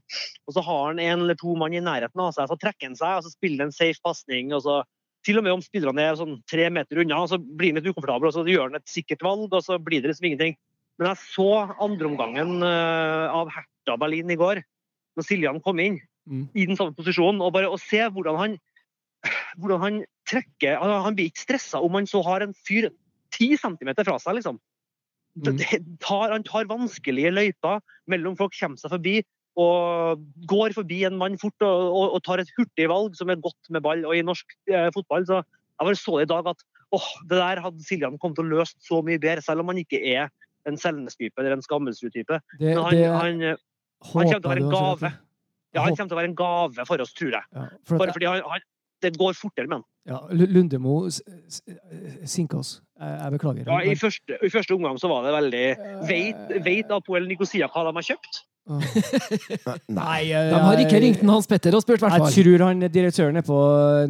[0.50, 2.96] og så har han en eller to mann i nærheten av seg, så trekker han
[2.98, 4.50] seg og så spiller han en safe pasning.
[4.58, 4.80] og så
[5.28, 8.32] til og med om spillerne er sånn tre meter unna, så blir han litt ukomfortabel,
[8.32, 10.56] og så gjør han et sikkert valg, og så blir det liksom ingenting.
[10.98, 11.50] Men jeg så
[11.86, 14.64] andreomgangen av Hertha Berlin i går,
[15.20, 16.00] når Siljan kom inn
[16.30, 16.46] Mm.
[16.54, 18.58] i den samme posisjonen, og bare å se hvordan han
[19.60, 19.96] hvordan han
[20.30, 22.88] trekker Han blir ikke stressa om han så har en fyr
[23.36, 24.60] ti centimeter fra seg, liksom.
[25.40, 25.58] Mm.
[25.58, 29.20] det tar, han tar vanskelige løyper mellom folk, kommer seg forbi
[29.60, 33.42] og går forbi en mann fort og, og, og tar et hurtig valg som er
[33.44, 34.06] godt med ball.
[34.08, 36.64] Og i norsk eh, fotball så jeg bare så det i dag at
[36.96, 39.82] åh, det der hadde Siljan kommet til å løse så mye bedre, selv om han
[39.82, 40.30] ikke er
[40.70, 42.40] en Selnes-type eller en Skammelsrud-type.
[42.62, 43.44] Men han, det han,
[44.02, 45.14] eh, håper kommer til å være en gave.
[45.76, 47.44] ja, han kommer til å være en gave for oss, tror jeg.
[47.56, 48.66] Ja, for Bare fordi han, han,
[49.02, 49.86] det går fortere med han.
[50.10, 51.62] Ja, Lundemo s- s-
[52.32, 52.82] sinker oss.
[53.00, 53.64] Jeg, beklager.
[53.70, 55.66] Ja, i, første, I første omgang så var det veldig
[56.10, 58.42] Veit, vet Apoel Nikosia hva de har kjøpt?
[59.90, 63.34] Nei, De har ikke ringt Hans Petter og spurt, i hvert Jeg tror han direktøren
[63.38, 63.60] nede på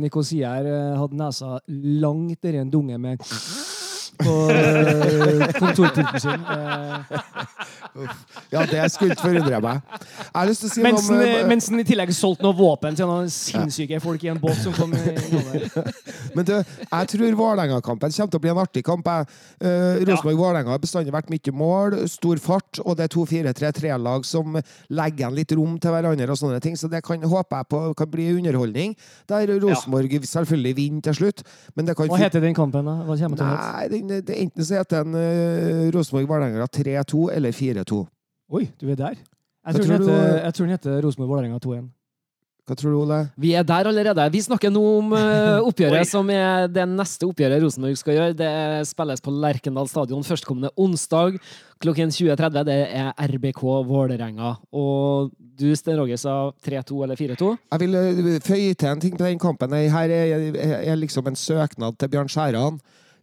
[0.02, 1.60] Nikosia eh, hadde nesa
[2.02, 3.22] langt nedi en dunge med
[4.24, 6.42] på eh, kontorpulten sin.
[8.04, 8.16] Eh,
[8.52, 9.82] Ja, det skulle ikke forundre meg.
[10.60, 14.24] Si Mens om eh, mens han i tillegg solgte noe våpen til noen sinnssyke folk
[14.26, 14.94] i en båt som kom.
[16.36, 19.08] Men du, jeg tror Vålerenga-kampen kommer til å bli en artig kamp.
[19.10, 24.58] Eh, Rosenborg-Vålerenga har bestandig vært mye mål, stor fart, og det er to 4-3-3-lag som
[24.90, 26.30] legger igjen litt rom til hverandre.
[26.30, 28.96] og sånne ting, Så det kan, håper jeg på kan bli underholdning,
[29.30, 31.44] der Rosenborg selvfølgelig vinner til slutt.
[31.76, 32.98] Men det kan Hva heter den kampen, da?
[33.50, 37.89] Nei, den, det, enten så heter den uh, Rosenborg-Vålerenga 3-2 eller 4-2.
[38.50, 39.16] Oi, du er der.
[39.70, 41.90] Jeg tror, tror den du- heter, jeg tror den heter Rosenborg-Vålerenga 2-1.
[42.70, 43.16] Hva tror du, Ole?
[43.42, 44.26] Vi er der allerede.
[44.32, 48.36] Vi snakker nå om eh, oppgjøret som er det neste oppgjøret Rosenborg skal gjøre.
[48.38, 48.52] Det
[48.86, 51.40] spilles på Lerkendal stadion førstkommende onsdag
[51.82, 52.60] klokken 20.30.
[52.70, 54.52] Det er RBK Vålerenga.
[54.72, 57.50] Og du, Sten Roger, sa 3-2 eller 4-2?
[57.74, 59.74] Jeg vil eh, føye til en ting på den kampen.
[59.74, 62.78] Her er, er, er liksom en søknad til Bjørn Skjæran.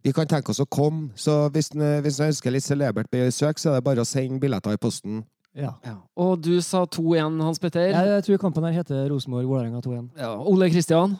[0.05, 3.79] Vi kan tenke oss å komme, så hvis en ønsker litt celebert besøk, så er
[3.79, 5.23] det bare å sende billetter i posten.
[5.57, 5.73] Ja.
[6.15, 7.89] Og du sa 2-1, Hans Petter.
[7.89, 10.11] Jeg, jeg tror kampen her heter Rosenborg-Vålerenga 2-1.
[10.21, 10.35] Ja.
[10.37, 11.17] Ole Kristian.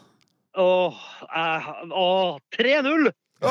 [0.58, 3.10] Åh, eh, åh 3-0!
[3.38, 3.46] Ja,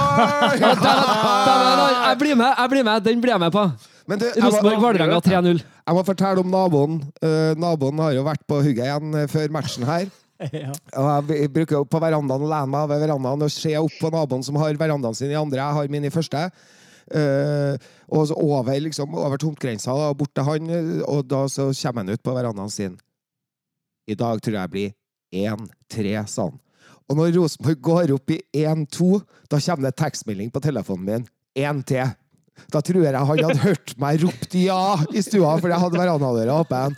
[0.51, 2.49] dæven, dæven, jeg blir med!
[2.59, 3.61] jeg blir med, Den blir jeg med på.
[4.07, 5.61] Men du, Rosenborg-Vålerenga 3-0.
[5.63, 6.97] jeg må fortelle om naboen.
[7.23, 10.09] Uh, naboen har jo vært på hugget igjen eh, før matchen her.
[10.63, 10.73] ja.
[11.01, 14.11] Og jeg bruker opp på verandaen og lener meg over verandaen og ser opp på
[14.13, 15.63] naboen som har verandaen sin i andre.
[15.63, 16.43] Jeg har min i første.
[17.07, 17.79] Uh,
[18.11, 20.71] og så over, liksom, over tomtgrensa og bort til han,
[21.07, 22.97] og da så kommer han ut på verandaen sin.
[24.07, 24.95] I dag tror jeg blir
[25.31, 26.59] 1-3, sa han.
[27.07, 31.27] Og når Rosenborg går opp i 1-2, da kommer det tekstmelding på telefonen min.
[31.57, 32.11] Én til.
[32.73, 36.57] Da tror jeg han hadde hørt meg ropt ja i stua, for jeg hadde verandadøra
[36.63, 36.97] åpen.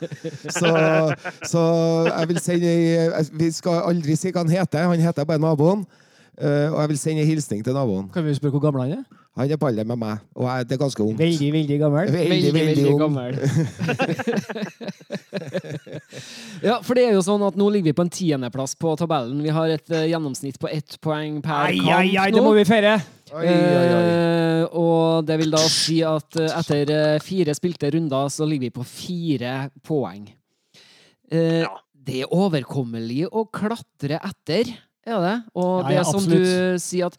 [0.50, 0.72] Så,
[1.46, 1.64] så
[2.10, 4.88] jeg vil ei- Vi skal aldri si hva han heter.
[4.90, 5.86] Han heter bare naboen.
[6.40, 8.06] Eh, og jeg vil sende en hilsning til naboen.
[8.14, 9.18] Kan vi spørre hvor gammel han er?
[9.40, 11.20] Han er på alder med meg, og jeg, det er ganske ungt.
[11.20, 12.10] Veldig, veldig gammel.
[12.12, 13.40] Veldig, veldig, veldig gammel.
[16.68, 19.40] ja, for det er jo sånn at nå ligger vi på en tiendeplass på tabellen.
[19.46, 22.38] Vi har et uh, gjennomsnitt på ett poeng per Ai, kamp ai, ai, nå.
[22.40, 22.94] det må vi feire!
[23.30, 24.10] Oi, oi, oi.
[24.10, 28.66] Uh, og det vil da si at uh, etter uh, fire spilte runder, så ligger
[28.70, 29.54] vi på fire
[29.86, 30.24] poeng.
[31.32, 31.72] Eh, Ja.
[32.10, 34.66] Det er overkommelig å klatre etter,
[35.16, 35.36] er det?
[35.56, 36.40] Og Ja, det ja, som du
[36.80, 37.18] sier at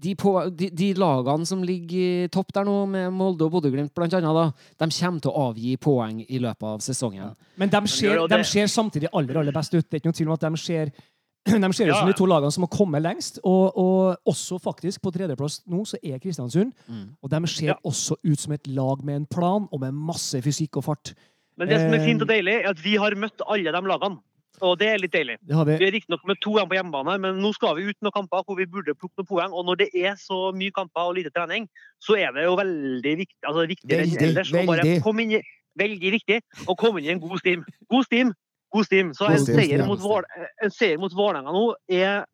[0.00, 3.92] de, på, de, de lagene som ligger i topp der nå, med Molde og Bodø-Glimt
[4.00, 7.34] annet, de kommer til å avgi poeng i løpet av sesongen.
[7.60, 9.84] Men de ser, de ser samtidig aller, aller best ut.
[9.84, 10.92] Det er ikke noen tvil om at de ser
[11.64, 13.40] de ser ut som de to lagene som har kommet lengst.
[13.44, 16.72] Og, og også faktisk på tredjeplass nå så er Kristiansund.
[16.88, 17.06] Mm.
[17.20, 17.78] Og de ser Ja.
[17.84, 21.14] også ut som et lag med en plan og med masse fysikk og fart.
[21.60, 22.24] Men det som er fint Eh.
[22.24, 24.20] og deilig, er at vi har møtt alle de lagene.
[24.66, 25.36] Og det er litt deilig.
[25.46, 25.76] Det har vi.
[25.80, 28.44] Vi er riktignok med to igjen på hjemmebane, men nå skal vi ut noen kamper
[28.46, 29.54] hvor vi burde plukke noen poeng.
[29.56, 31.68] Og når det er så mye kamper og lite trening,
[32.02, 34.68] så er det jo veldig viktig, altså viktigere enn Veldig, ellers Veldig.
[34.72, 35.42] bare komme inn i
[35.80, 37.60] Veldig viktig å komme inn i en god steam.
[37.92, 38.32] God steam,
[38.74, 39.12] god steam.
[39.16, 39.84] Så en seier
[41.00, 42.24] mot, Vålerenga nå er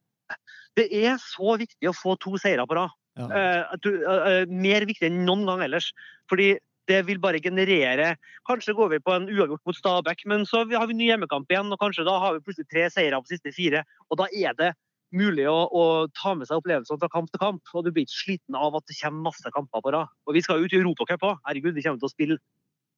[0.76, 2.94] Det er så viktig å få to seire på rad.
[3.16, 3.26] Ja.
[3.32, 5.92] Uh, uh, eh, mer viktig enn noen gang ellers.
[6.28, 6.50] Fordi
[6.86, 8.14] det vil bare generere
[8.46, 11.72] Kanskje går vi på en uavgjort mot Stabæk, men så har vi ny hjemmekamp igjen,
[11.74, 13.82] og kanskje da har vi plutselig tre seire på siste fire.
[14.06, 14.68] Og da er det
[15.16, 15.82] mulig å, å
[16.14, 17.62] ta med seg opplevelsene fra kamp til kamp.
[17.74, 20.12] Og du blir ikke sliten av at det kommer masse kamper på rad.
[20.26, 21.42] Og vi skal jo ut i Europacup òg.
[21.48, 22.38] Herregud, vi kommer til å spille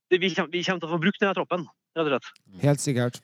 [0.09, 1.65] vi kommer, vi kommer til å få brukt denne troppen,
[1.97, 2.29] rett og slett.
[2.63, 3.19] Helt sikkert.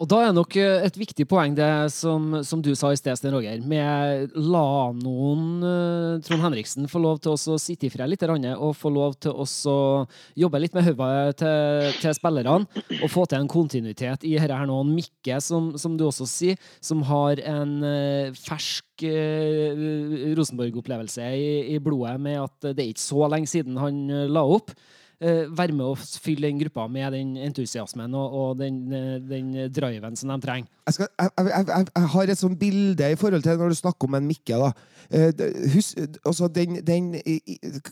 [0.00, 3.16] Og da er nok eh, et viktig poeng det som, som du sa i sted,
[3.20, 8.08] Sten Roger, med la noen eh, Trond Henriksen få lov til å sitte i fred
[8.08, 9.44] litt og få lov til å
[10.40, 12.66] jobbe litt med hodet til, til spillerne
[13.02, 14.78] og få til en kontinuitet i dette her nå.
[14.90, 22.20] Mikke, som, som du også sier, som har en eh, fersk Rosenborg-opplevelse i, i blodet
[22.20, 24.70] med at det er ikke så lenge siden han la opp.
[25.20, 29.52] Eh, være med å fylle den gruppa med den entusiasmen og, og den, eh, den
[29.72, 30.68] driven som de trenger.
[30.86, 34.08] jeg, skal, jeg, jeg, jeg, har et sånt bilde i forhold til når du snakker
[34.08, 34.58] om en Mikke.
[34.64, 34.72] da.
[35.10, 37.14] Eh, det- altså den, den,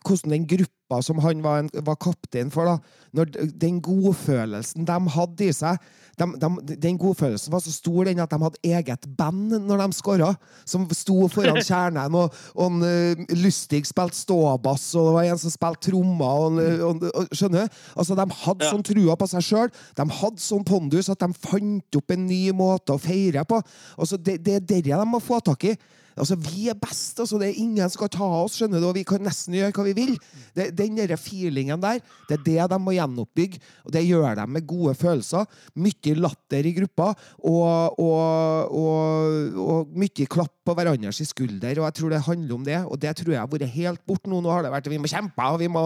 [0.05, 2.79] hvordan den gruppa som han var, en, var kaptein for, da,
[3.17, 5.81] når den godfølelsen de hadde i seg
[6.19, 9.97] de, de, Den godfølelsen var så stor den at de hadde eget band når de
[9.97, 10.33] skåra,
[10.67, 12.17] som sto foran kjernen.
[12.19, 16.49] Og, og en, eh, Lustig spilte ståbass, og det var en som spilte trommer.
[16.49, 16.59] Og,
[16.89, 17.71] og, og, skjønner?
[17.95, 18.73] Altså, de hadde Ja.
[18.73, 19.71] sånn trua på seg sjøl.
[19.95, 23.63] De hadde sånn pondus at de fant opp en ny måte å feire på.
[23.97, 25.77] Altså, det, det er det de må få tak i.
[26.19, 27.21] Altså, Vi er best.
[27.21, 29.73] altså Det er ingen som skal ta oss, skjønner du, og vi kan nesten gjøre
[29.73, 30.15] hva vi vil.
[30.57, 34.47] Det, den der feelingen der, det er det de må gjenoppbygge, og det gjør de
[34.51, 35.47] med gode følelser.
[35.79, 37.13] Mye latter i gruppa,
[37.45, 41.79] og, og, og, og mye klapp på hverandres skulder.
[41.81, 44.27] og Jeg tror det handler om det, og det tror jeg har vært helt bort
[44.29, 44.41] nå.
[44.45, 45.85] Nå har det vært vi må kjempe, og vi må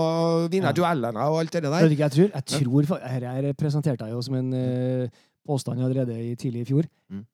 [0.52, 0.76] vinne Ja.
[0.76, 1.88] duellene og alt det der.
[1.88, 2.30] jeg tror?
[2.32, 5.08] Jeg tror her presenterte jeg jo som en eh,
[5.46, 6.86] påstand allerede i tidlig i fjor.
[7.10, 7.24] Mm.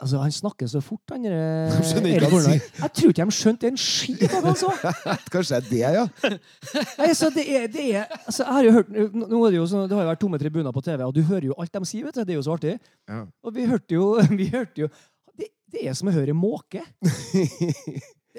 [0.00, 1.34] Altså, Han snakker så fort, han der,
[1.76, 2.60] Jeg skjønner ikke Erik Hornøy.
[2.80, 5.16] Jeg tror ikke de skjønte en skit av hva han sa!
[5.34, 6.04] Kanskje det er det, ja.
[7.00, 9.66] Nei, så det er, det er, altså, jeg har jo hørt, nå er det, jo
[9.68, 11.90] sånn, det har jo vært tomme tribuner på TV, og du hører jo alt de
[11.90, 12.06] sier.
[12.08, 12.76] vet du, Det er jo så artig.
[13.10, 13.22] Ja.
[13.44, 14.08] Og vi hørte jo,
[14.40, 14.90] vi hørte jo
[15.36, 16.84] det, det er som å høre måke.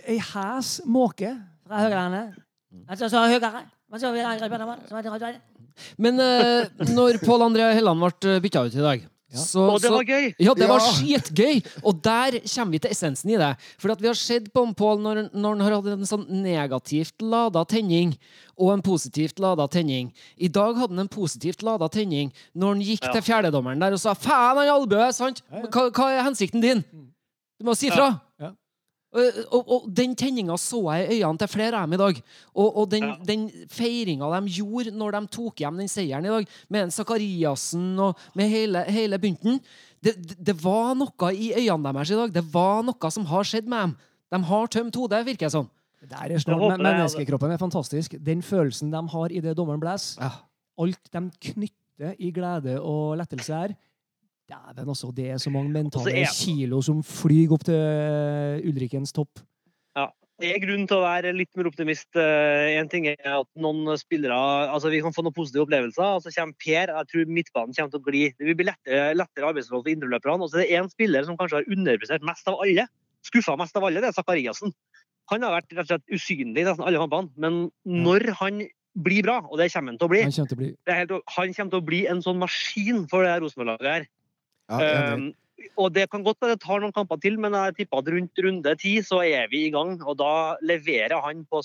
[0.02, 1.36] Ei hes måke
[1.68, 2.42] fra Høylandet.
[2.88, 3.66] Altså, så høyere.
[6.00, 9.04] Men eh, når Pål André Helland ble bytta ut i dag
[9.34, 10.36] så, Og det så- var gøy!
[10.40, 11.62] Ja, det var skitgøy!
[11.84, 13.56] Og der kommer vi til essensen i det.
[13.80, 16.28] For at vi har sett på en Pål når, når han har hatt en sånn
[16.30, 18.18] negativt lada tenning
[18.58, 20.12] og en positivt lada tenning.
[20.38, 23.12] I dag hadde han en positivt lada tenning når han gikk Ja.
[23.14, 25.42] til fjerdedommeren der og sa 'faen, han Albø', sant?
[25.52, 25.66] Ja, ja.
[25.68, 26.84] Hva, hva er hensikten din?
[27.60, 28.08] Du må si fra!
[28.10, 28.20] Ja.
[29.12, 32.20] Og, og, og den tenninga så jeg i øynene til flere av dem i dag.
[32.56, 33.16] Og, og den, Ja.
[33.28, 37.90] den feiringa de gjorde når de tok hjem den seieren i dag, med en Zakariassen
[38.00, 39.60] og med hele, hele bunten
[40.02, 42.32] det, det, det var noe i øynene deres i dag.
[42.40, 43.98] Det var noe som har skjedd med dem.
[44.32, 45.68] De har tømt hodet, virker det som.
[46.02, 46.58] Sånn.
[46.72, 48.16] men Menneskekroppen er fantastisk.
[48.26, 50.32] Den følelsen de har idet dommeren blåser, Ja.
[50.82, 53.76] alt de knytter i glede og lettelse her
[54.52, 55.12] Dæven, altså.
[55.16, 59.48] Det er så mange mentale er- kilo som flyr opp til Ulrikkens Ulrikens topp.
[60.42, 62.08] Det er grunn til å være litt mer optimist.
[62.18, 64.34] Én ting er at noen spillere
[64.74, 66.02] altså Vi kan få noen positive opplevelser.
[66.18, 66.90] og Så kommer Per.
[66.90, 68.24] Jeg tror midtbanen kommer til å gli.
[68.34, 70.42] Det vil bli lettere, lettere arbeidsforhold for indreløperne.
[70.42, 72.88] Og så er det én spiller som kanskje har underprestert mest av alle.
[73.22, 74.74] Skuffa mest av alle, det er Zakariassen.
[75.30, 77.30] Han har vært rett og slett usynlig i nesten alle kampene.
[77.38, 78.64] Men når han
[78.98, 81.14] blir bra, og det kommer han til å bli, Han kommer til å bli helt,
[81.30, 84.10] kommer til å bli en sånn maskin for det Rosenborg-laget her.
[84.72, 85.14] Ja.
[85.16, 85.32] Um,
[85.78, 88.40] og det kan godt være det tar noen kamper til, men jeg tipper at rundt
[88.44, 89.98] runde ti så er vi i gang.
[90.02, 91.62] Og da leverer han på,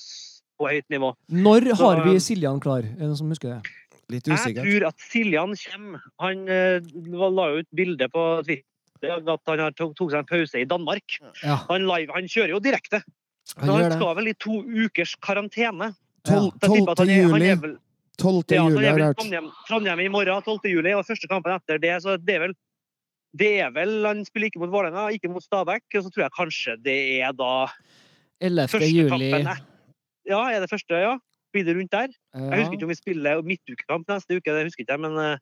[0.60, 1.14] på høyt nivå.
[1.32, 2.84] Når Så, har vi um, Siljan klar?
[2.84, 3.74] Er det noen som husker det?
[4.12, 6.02] Litt Jeg tror at Siljan kommer.
[6.22, 10.60] Han uh, la jo ut bilde på Twitter at han tok, tok seg en pause
[10.60, 11.18] i Danmark.
[11.42, 13.02] Ja, Han, live, han kjører jo direkte.
[13.56, 15.94] han han skal vel i to ukers karantene.
[16.26, 17.08] Tol- Så jeg tipper at 12.
[17.08, 17.50] han er- han juli.
[17.50, 17.76] er
[18.16, 18.44] 12.
[18.50, 19.16] Juli har jeg hørt.
[19.18, 20.70] Trondheim, Trondheim i morgen, 12.
[20.72, 22.02] juli, og første kampen etter det.
[22.02, 22.54] Så det er vel
[23.36, 25.84] det er vel, Han spiller ikke mot Vålerenga, ikke mot Stabæk.
[25.94, 27.66] Og så tror jeg kanskje det er da
[28.40, 28.68] 11.
[28.72, 29.08] første juli.
[29.10, 29.72] kampen et-
[30.26, 31.16] Ja, er det første, ja?
[31.54, 32.08] Blir det rundt der?
[32.34, 35.36] Jeg husker ikke om vi spiller midtukekamp neste uke, det husker ikke jeg, men, eh,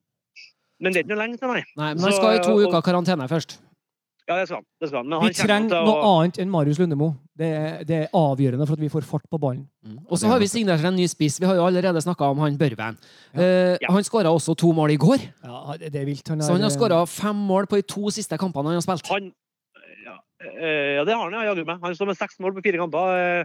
[0.80, 1.62] men det er ikke noe lenge til, nei.
[1.76, 3.58] Nei, men han skal i to uker karantene først.
[4.26, 4.64] Ja, det skal han.
[4.80, 5.08] Det skal han.
[5.12, 7.10] Men Vi trenger å- noe annet enn Marius Lundemo.
[7.36, 9.66] Det er, det er avgjørende for at vi får fart på ballen.
[10.08, 11.36] Og så har vi signert en ny spiss.
[11.40, 12.96] Vi har jo allerede snakka om han Børven.
[13.34, 13.40] Ja.
[13.40, 13.90] Eh, Ja.
[13.92, 16.26] Han skåra også to mål i går, Ja, det er vilt.
[16.28, 18.86] Han så han har er- skåra fem mål på de to siste kampene han har
[18.86, 19.06] spilt.
[19.08, 19.32] Han
[20.06, 21.80] ja, eh, det har han, ja, jaggu meg.
[21.82, 23.40] Han står med seks mål på fire kamper.
[23.40, 23.44] Eh,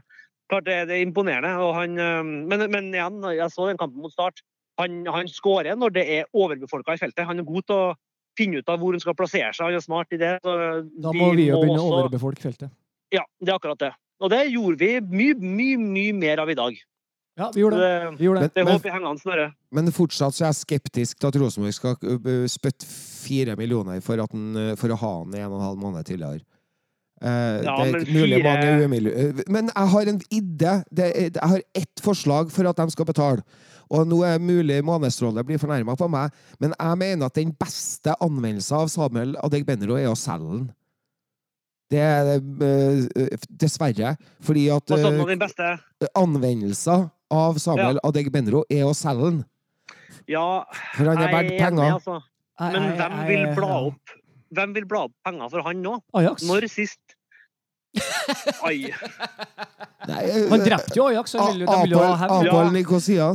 [0.50, 1.60] Klart det, det er imponerende.
[1.62, 4.40] Og han, eh, men, men igjen, jeg så den kampen mot Start.
[4.80, 7.26] Han, han skårer når det er overbefolka i feltet.
[7.28, 7.94] Han er god til å
[8.38, 9.66] finne ut av hvor hun skal plassere seg.
[9.66, 10.40] Han er smart i det.
[10.44, 10.54] Så
[11.02, 12.72] Da må vi jo begynne å også- overbefolke feltet.
[13.12, 13.94] Ja, det er akkurat det.
[14.22, 16.76] Og det gjorde vi mye, mye, mye mer av i dag.
[17.40, 18.18] Ja, vi gjorde det.
[18.20, 18.54] Vi gjorde det.
[18.54, 19.54] det Men- håper jeg henger an snarere.
[19.72, 24.20] Men fortsatt så er jeg skeptisk til at Rosenborg skal uh, spytte fire millioner for,
[24.20, 26.42] at den, uh, for å ha den i en og en halv måned tidligere.
[27.22, 30.84] Eh, Ja, det er men mulig fire- Men jeg har en idé.
[30.96, 33.44] Jeg har ett forslag for at de skal betale.
[33.90, 36.30] Og nå er mulig Månestråle blir fornærma på meg,
[36.62, 40.68] men jeg mener at den beste anvendelsen av Samuel Adegbenro er å selge den.
[41.90, 44.12] Det er eh, dessverre.
[44.46, 49.40] Fordi at Anvendelsen eh, anvendelser av Samuel Adegbenro er å selge den.
[50.30, 50.46] Ja,
[50.94, 51.96] For han er verdt penger.
[51.98, 52.20] altså.
[52.60, 54.16] Men jeg- hvem vil bla opp
[54.54, 55.92] Hvem vil bla opp penger for han nå?
[56.18, 56.44] Ajax.
[56.44, 57.00] Når sist?
[58.66, 58.90] Oi.
[60.10, 61.34] Nei, eh, Han drepte jo Ajax.
[61.38, 62.50] Han ville, jo ha hevn.
[62.50, 63.30] Apol Nikosia.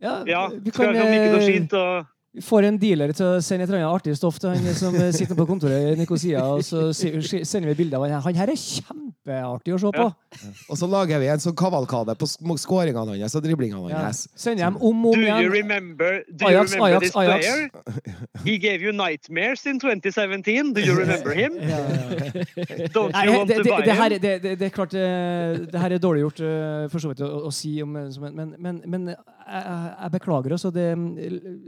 [0.00, 3.64] Ja, Ja, vi kan, ikke eh, skit og vi får en dealer til å sende
[3.66, 6.60] et eller annet artig stoff til han som eh, sitter på kontoret i Nikosia, og
[6.62, 8.20] så sender vi bilder av han.
[8.22, 10.04] Han her er kjempeartig å se på.
[10.06, 10.52] Ja.
[10.70, 14.04] Og så lager vi en sånn kavalkade på sk- skåringene hans og driblingene Ja.
[14.04, 14.28] hans.
[14.38, 17.46] Sender dem om og Do you remember, do Ajax, you remember Ajax, this Ajax.
[17.50, 18.44] player?
[18.46, 20.72] He gave you nightmares in 2017.
[20.72, 21.58] Do you remember him?
[21.58, 21.82] Ja, ja,
[22.14, 22.86] ja.
[22.94, 24.20] Don't you want det, to buy him?
[24.22, 26.46] det, det, det er klart eh, det her er dårlig gjort
[26.94, 29.10] for så vidt å, å si, om, men, men, men, men
[29.50, 30.54] jeg, jeg beklager.
[30.56, 30.86] Altså, det,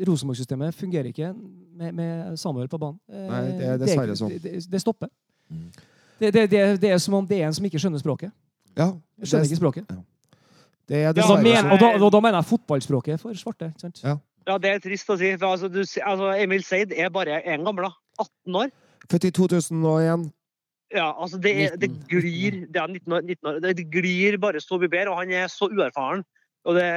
[0.09, 2.99] Rosenborg-systemet fungerer ikke med, med Samuel på banen.
[3.11, 4.33] Eh, Nei, det er dessverre sånn.
[4.35, 5.11] Det, det, det stopper.
[6.23, 8.33] Det, det, det, det er som om det er en som ikke skjønner språket.
[8.77, 9.97] Ja, Jeg skjønner ikke språket.
[10.89, 11.73] det er dessverre men, sånn.
[11.75, 13.73] og, da, og da mener jeg fotballspråket for svarte.
[13.83, 14.05] Sant?
[14.05, 14.19] Ja.
[14.49, 15.33] Ja, det er trist å si.
[15.39, 18.25] For altså, du, altså, Emil Seid er bare en gammel, da.
[18.25, 18.73] 18 år.
[19.11, 20.31] Født i 2001.
[20.93, 23.61] Ja, altså det, er, det glir det, er 19 år, 19 år.
[23.65, 26.25] det glir bare så mye bedre, og han er så uerfaren.
[26.69, 26.89] Og det,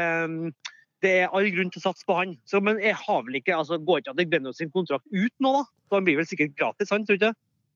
[1.06, 2.36] det er all grunn til å satse på han.
[2.49, 5.66] Så, men jeg har vel ikke, altså, går ikke Adegbenro sin kontrakt ut nå, da?
[5.86, 7.36] Så han blir vel sikkert gratis, han, tror du ikke?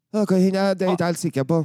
[0.10, 1.60] Ja, det er jeg ikke helt sikker på.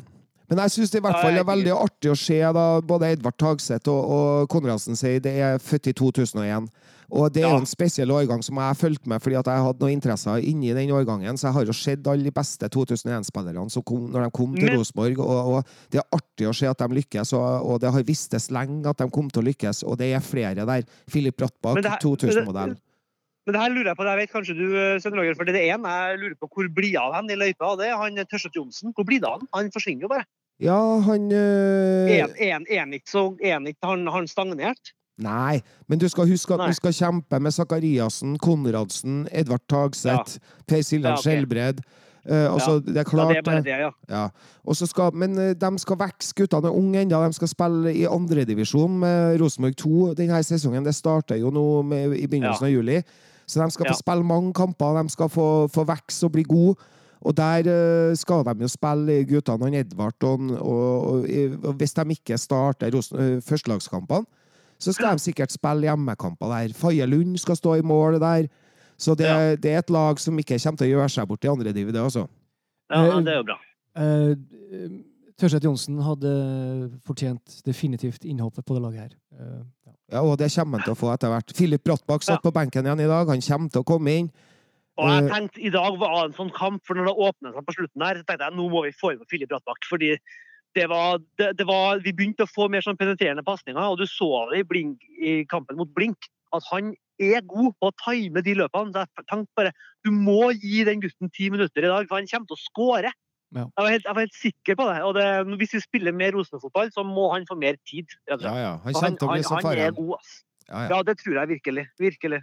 [0.51, 3.37] Men jeg syns det i hvert fall er veldig artig å se da både Edvard
[3.41, 6.69] Tagseth og, og Konradsen sier det er født i 2001.
[7.13, 7.61] Og det er jo Ja.
[7.61, 10.73] en spesiell årgang som jeg har fulgt med fordi at jeg hadde noen interesser inni
[10.75, 11.37] den årgangen.
[11.37, 14.77] Så jeg har jo sett alle de beste 2001-spillerne som kom når de kom til
[14.77, 15.19] Rosenborg.
[15.19, 18.51] Og, og det er artig å se at de lykkes, og, og det har vistes
[18.51, 19.85] lenge at de kom til å lykkes.
[19.85, 20.83] Og det er flere der.
[21.09, 22.77] Filip Brattbakk, Men det her- 2000-modell.
[23.47, 24.67] Men det her lurer jeg på, det vet kanskje du,
[25.05, 27.75] Svein Roger, for det er en jeg lurer på hvor blir av han i løypa.
[27.77, 28.95] Det er han Tørseth Johnsen.
[28.97, 29.49] Hvor blir det av han?
[29.53, 30.25] Han forsvinner jo bare.
[30.63, 34.95] Ja, han øh, En, en, en, ikke så, en, ikke, han, han stagnert.
[35.23, 36.73] Nei, men du skal huske at Nei.
[36.73, 41.23] du skal kjempe med Sakariassen, Konradsen, Edvard Tagseth, Per Siljan Ja, okay.
[41.23, 41.85] Skjelbred.
[42.25, 43.67] Uh, altså, det er Ja, det er bare det.
[43.67, 43.91] ja.
[44.09, 44.29] Ja.
[44.65, 47.21] Og så skal, men uh, de skal vokse, guttene er unge ennå.
[47.27, 50.85] De skal spille i andredivisjon med Rosenborg 2 denne sesongen.
[50.85, 53.03] Det starter jo nå med, i begynnelsen av juli.
[53.47, 55.03] Så de skal få spille mange kamper.
[55.03, 56.81] De skal få, få vokse og bli gode.
[57.25, 60.25] Og der uh, skal de jo spille, guttene og Edvard.
[60.25, 61.29] Og, og,
[61.65, 64.25] og, hvis de ikke starter eh, førstelagskampene,
[64.79, 66.75] så skal de sikkert spille hjemmekamper der.
[66.75, 68.49] Faye Lund skal stå i mål der.
[68.99, 69.57] Så det, Ja.
[69.57, 71.93] det er et lag som ikke kommer til å gjøre seg bort i andre div,
[71.93, 72.29] det også.
[72.91, 73.21] ja.
[73.21, 73.59] Det er jo bra.
[73.97, 74.35] Eh,
[75.37, 76.31] Tørseth Johnsen hadde
[77.05, 79.13] fortjent definitivt innhoppet på det laget her.
[79.35, 79.93] Eh, ja.
[80.13, 81.51] Ja, og det kommer han til å få etter hvert.
[81.57, 82.51] Filip Brattbakk satt Ja.
[82.51, 83.27] på benken igjen i dag.
[83.27, 84.31] Han kommer til å komme inn.
[84.97, 87.67] Og jeg Eh, tenkte i dag var en sånn kamp, for når det åpnet seg
[87.67, 89.83] på slutten her, så tenkte jeg nå må vi få inn Filip Brattbakk.
[89.91, 90.17] Fordi
[90.75, 94.07] det var, det, det var, vi begynte å få mer sånn penetrerende pasninger, og du
[94.11, 96.31] så det i, blink, i kampen mot Blink.
[96.55, 98.93] At han er god på å time de løpene.
[98.95, 99.75] Så jeg tenkte bare
[100.07, 103.15] du må gi den gutten ti minutter i dag, for han kommer til å skåre.
[103.55, 103.69] Ja.
[103.69, 104.97] Jeg, var helt, jeg var helt sikker på det.
[105.07, 105.27] Og det,
[105.61, 108.11] hvis vi spiller mer Rosenborg-fotball, så må han få mer tid.
[108.31, 108.75] Ja, ja.
[108.83, 110.35] Han han, han, han er god, ass.
[110.65, 110.89] Ja, ja.
[110.95, 111.87] Ja, det tror jeg virkelig.
[112.01, 112.41] Virkelig.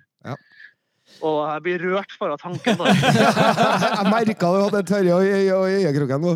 [1.21, 2.79] Og jeg blir rørt bare av tanken.
[3.97, 6.33] Jeg merka du hadde tørre i øyekroken nå.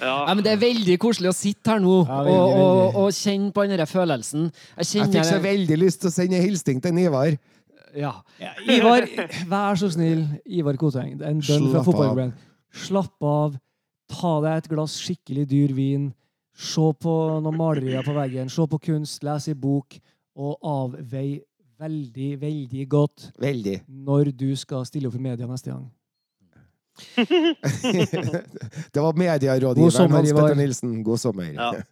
[0.00, 0.14] Ja.
[0.14, 0.34] ja.
[0.34, 3.52] men Det er veldig koselig å sitte her nå Ja, og, veldig, og, og kjenne
[3.54, 4.48] på den der følelsen.
[4.78, 7.36] Jeg Jeg fikk så veldig lyst til å sende en hilsen til Ivar.
[7.94, 8.14] ja.
[8.64, 9.06] Ivar,
[9.50, 10.24] vær så snill.
[10.46, 12.24] Ivar Koteng, en bønn fra av.
[12.74, 13.56] Slapp av.
[14.10, 16.12] Ta deg et glass skikkelig dyr vin.
[16.54, 18.50] Se på noen malerier på veggen.
[18.50, 19.22] Se på kunst.
[19.26, 19.98] Les i bok.
[20.34, 21.38] Og avvei
[21.80, 23.80] veldig, veldig godt Veldig.
[23.88, 25.90] når du skal stille opp i media neste gang.
[28.94, 31.02] Det var medierådgiveren Hans Petter Nilsen.
[31.02, 31.50] God sommer.
[31.50, 31.72] Ja.
[31.74, 31.82] Ja.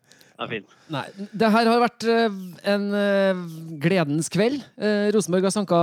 [0.90, 1.02] Nei,
[1.38, 2.36] det her har vært eh,
[2.72, 3.42] en eh,
[3.82, 4.62] gledens kveld.
[4.74, 5.80] Eh, Rosenborg har sanka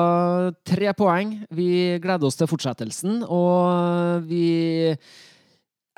[0.67, 1.35] tre poeng.
[1.55, 4.95] Vi gleder oss til fortsettelsen, og vi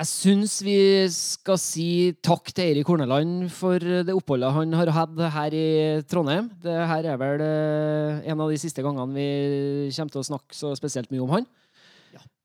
[0.01, 0.73] Jeg syns vi
[1.13, 1.87] skal si
[2.25, 5.65] takk til Eirik Horneland for det oppholdet han har hatt her i
[6.09, 6.47] Trondheim.
[6.63, 10.57] Det her er vel eh, en av de siste gangene vi kommer til å snakke
[10.57, 11.45] så spesielt mye om han.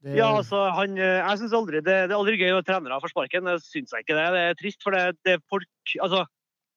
[0.04, 3.00] Det, Ja, altså, han, eh, jeg synes aldri det, det er aldri gøy når trenere
[3.06, 3.48] får sparken.
[3.48, 4.28] Det syns jeg ikke det.
[4.36, 6.26] Det er trist, for det, det er folk Altså,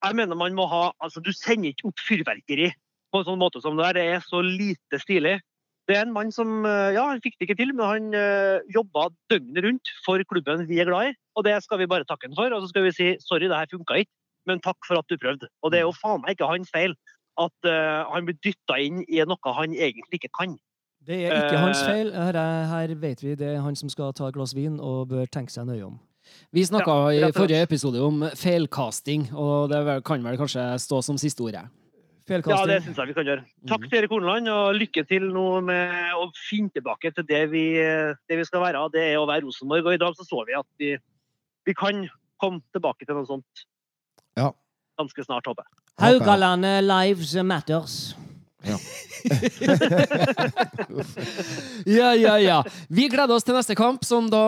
[0.06, 2.72] jeg mener man må ha altså, Du sender ikke opp fyrverkeri
[3.12, 4.00] på en sånn måte som det der.
[4.00, 5.42] Det er så lite stilig.
[5.90, 8.62] Det er en mann som eh, Ja, han fikk det ikke til, men han uh,
[8.70, 11.16] jobba døgnet rundt for klubben vi er glad i.
[11.34, 12.54] Og det skal vi bare takke han for.
[12.54, 14.14] Og så skal vi si sorry, det her funka ikke,
[14.50, 15.50] men takk for at du prøvde.
[15.64, 16.94] Og det er jo faen meg ikke hans feil
[17.42, 20.58] at uh, han blir dytta inn i noe han egentlig ikke kan.
[21.08, 22.14] det er ikke uh, hans feil.
[22.14, 25.10] Her, er, her vet vi det er han som skal ta et glass vin og
[25.10, 25.98] bør tenke seg nøye om.
[26.54, 31.18] Vi snakka Ja, i forrige episode om feilcasting, og det kan vel kanskje stå som
[31.18, 31.66] siste ordet.
[32.30, 33.44] Ja, det syns jeg vi kan gjøre.
[33.70, 37.66] Takk til Erik Horneland, og lykke til nå med å finne tilbake til det vi,
[38.30, 38.86] det vi skal være.
[38.94, 39.90] Det er å være Rosenborg.
[39.90, 40.94] Og i dag så så vi at vi,
[41.66, 42.06] vi kan
[42.40, 43.66] komme tilbake til noe sånt
[44.38, 44.52] Ja.
[45.00, 45.76] ganske snart, håper jeg.
[46.00, 48.16] Haugalandet Lives Matters.
[51.86, 52.64] Ja, ja, ja.
[52.92, 54.40] Vi gleder oss til neste kamp, som da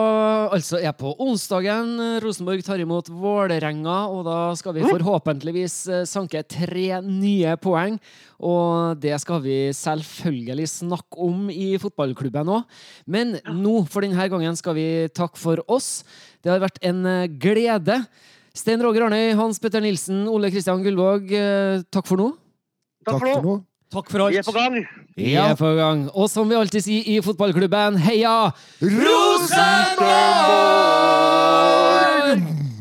[0.52, 1.94] altså er på onsdagen.
[2.22, 7.98] Rosenborg tar imot Vålerenga, og da skal vi forhåpentligvis eh, sanke tre nye poeng.
[8.42, 12.62] Og det skal vi selvfølgelig snakke om i fotballklubben òg.
[13.06, 16.02] Men nå, for denne gangen, skal vi takke for oss.
[16.42, 18.02] Det har vært en eh, glede.
[18.52, 22.32] Stein Roger Arnøy, Hans Petter Nilsen, Ole Kristian Gullvåg, eh, takk for nå.
[23.06, 23.60] Takk for nå.
[23.92, 24.36] Takk for Vi alt.
[24.40, 24.86] er på gang.
[25.16, 26.06] Vi er på gang.
[26.16, 28.50] Og som vi alltid sier i fotballklubben, heia
[31.12, 32.71] Rosenborg!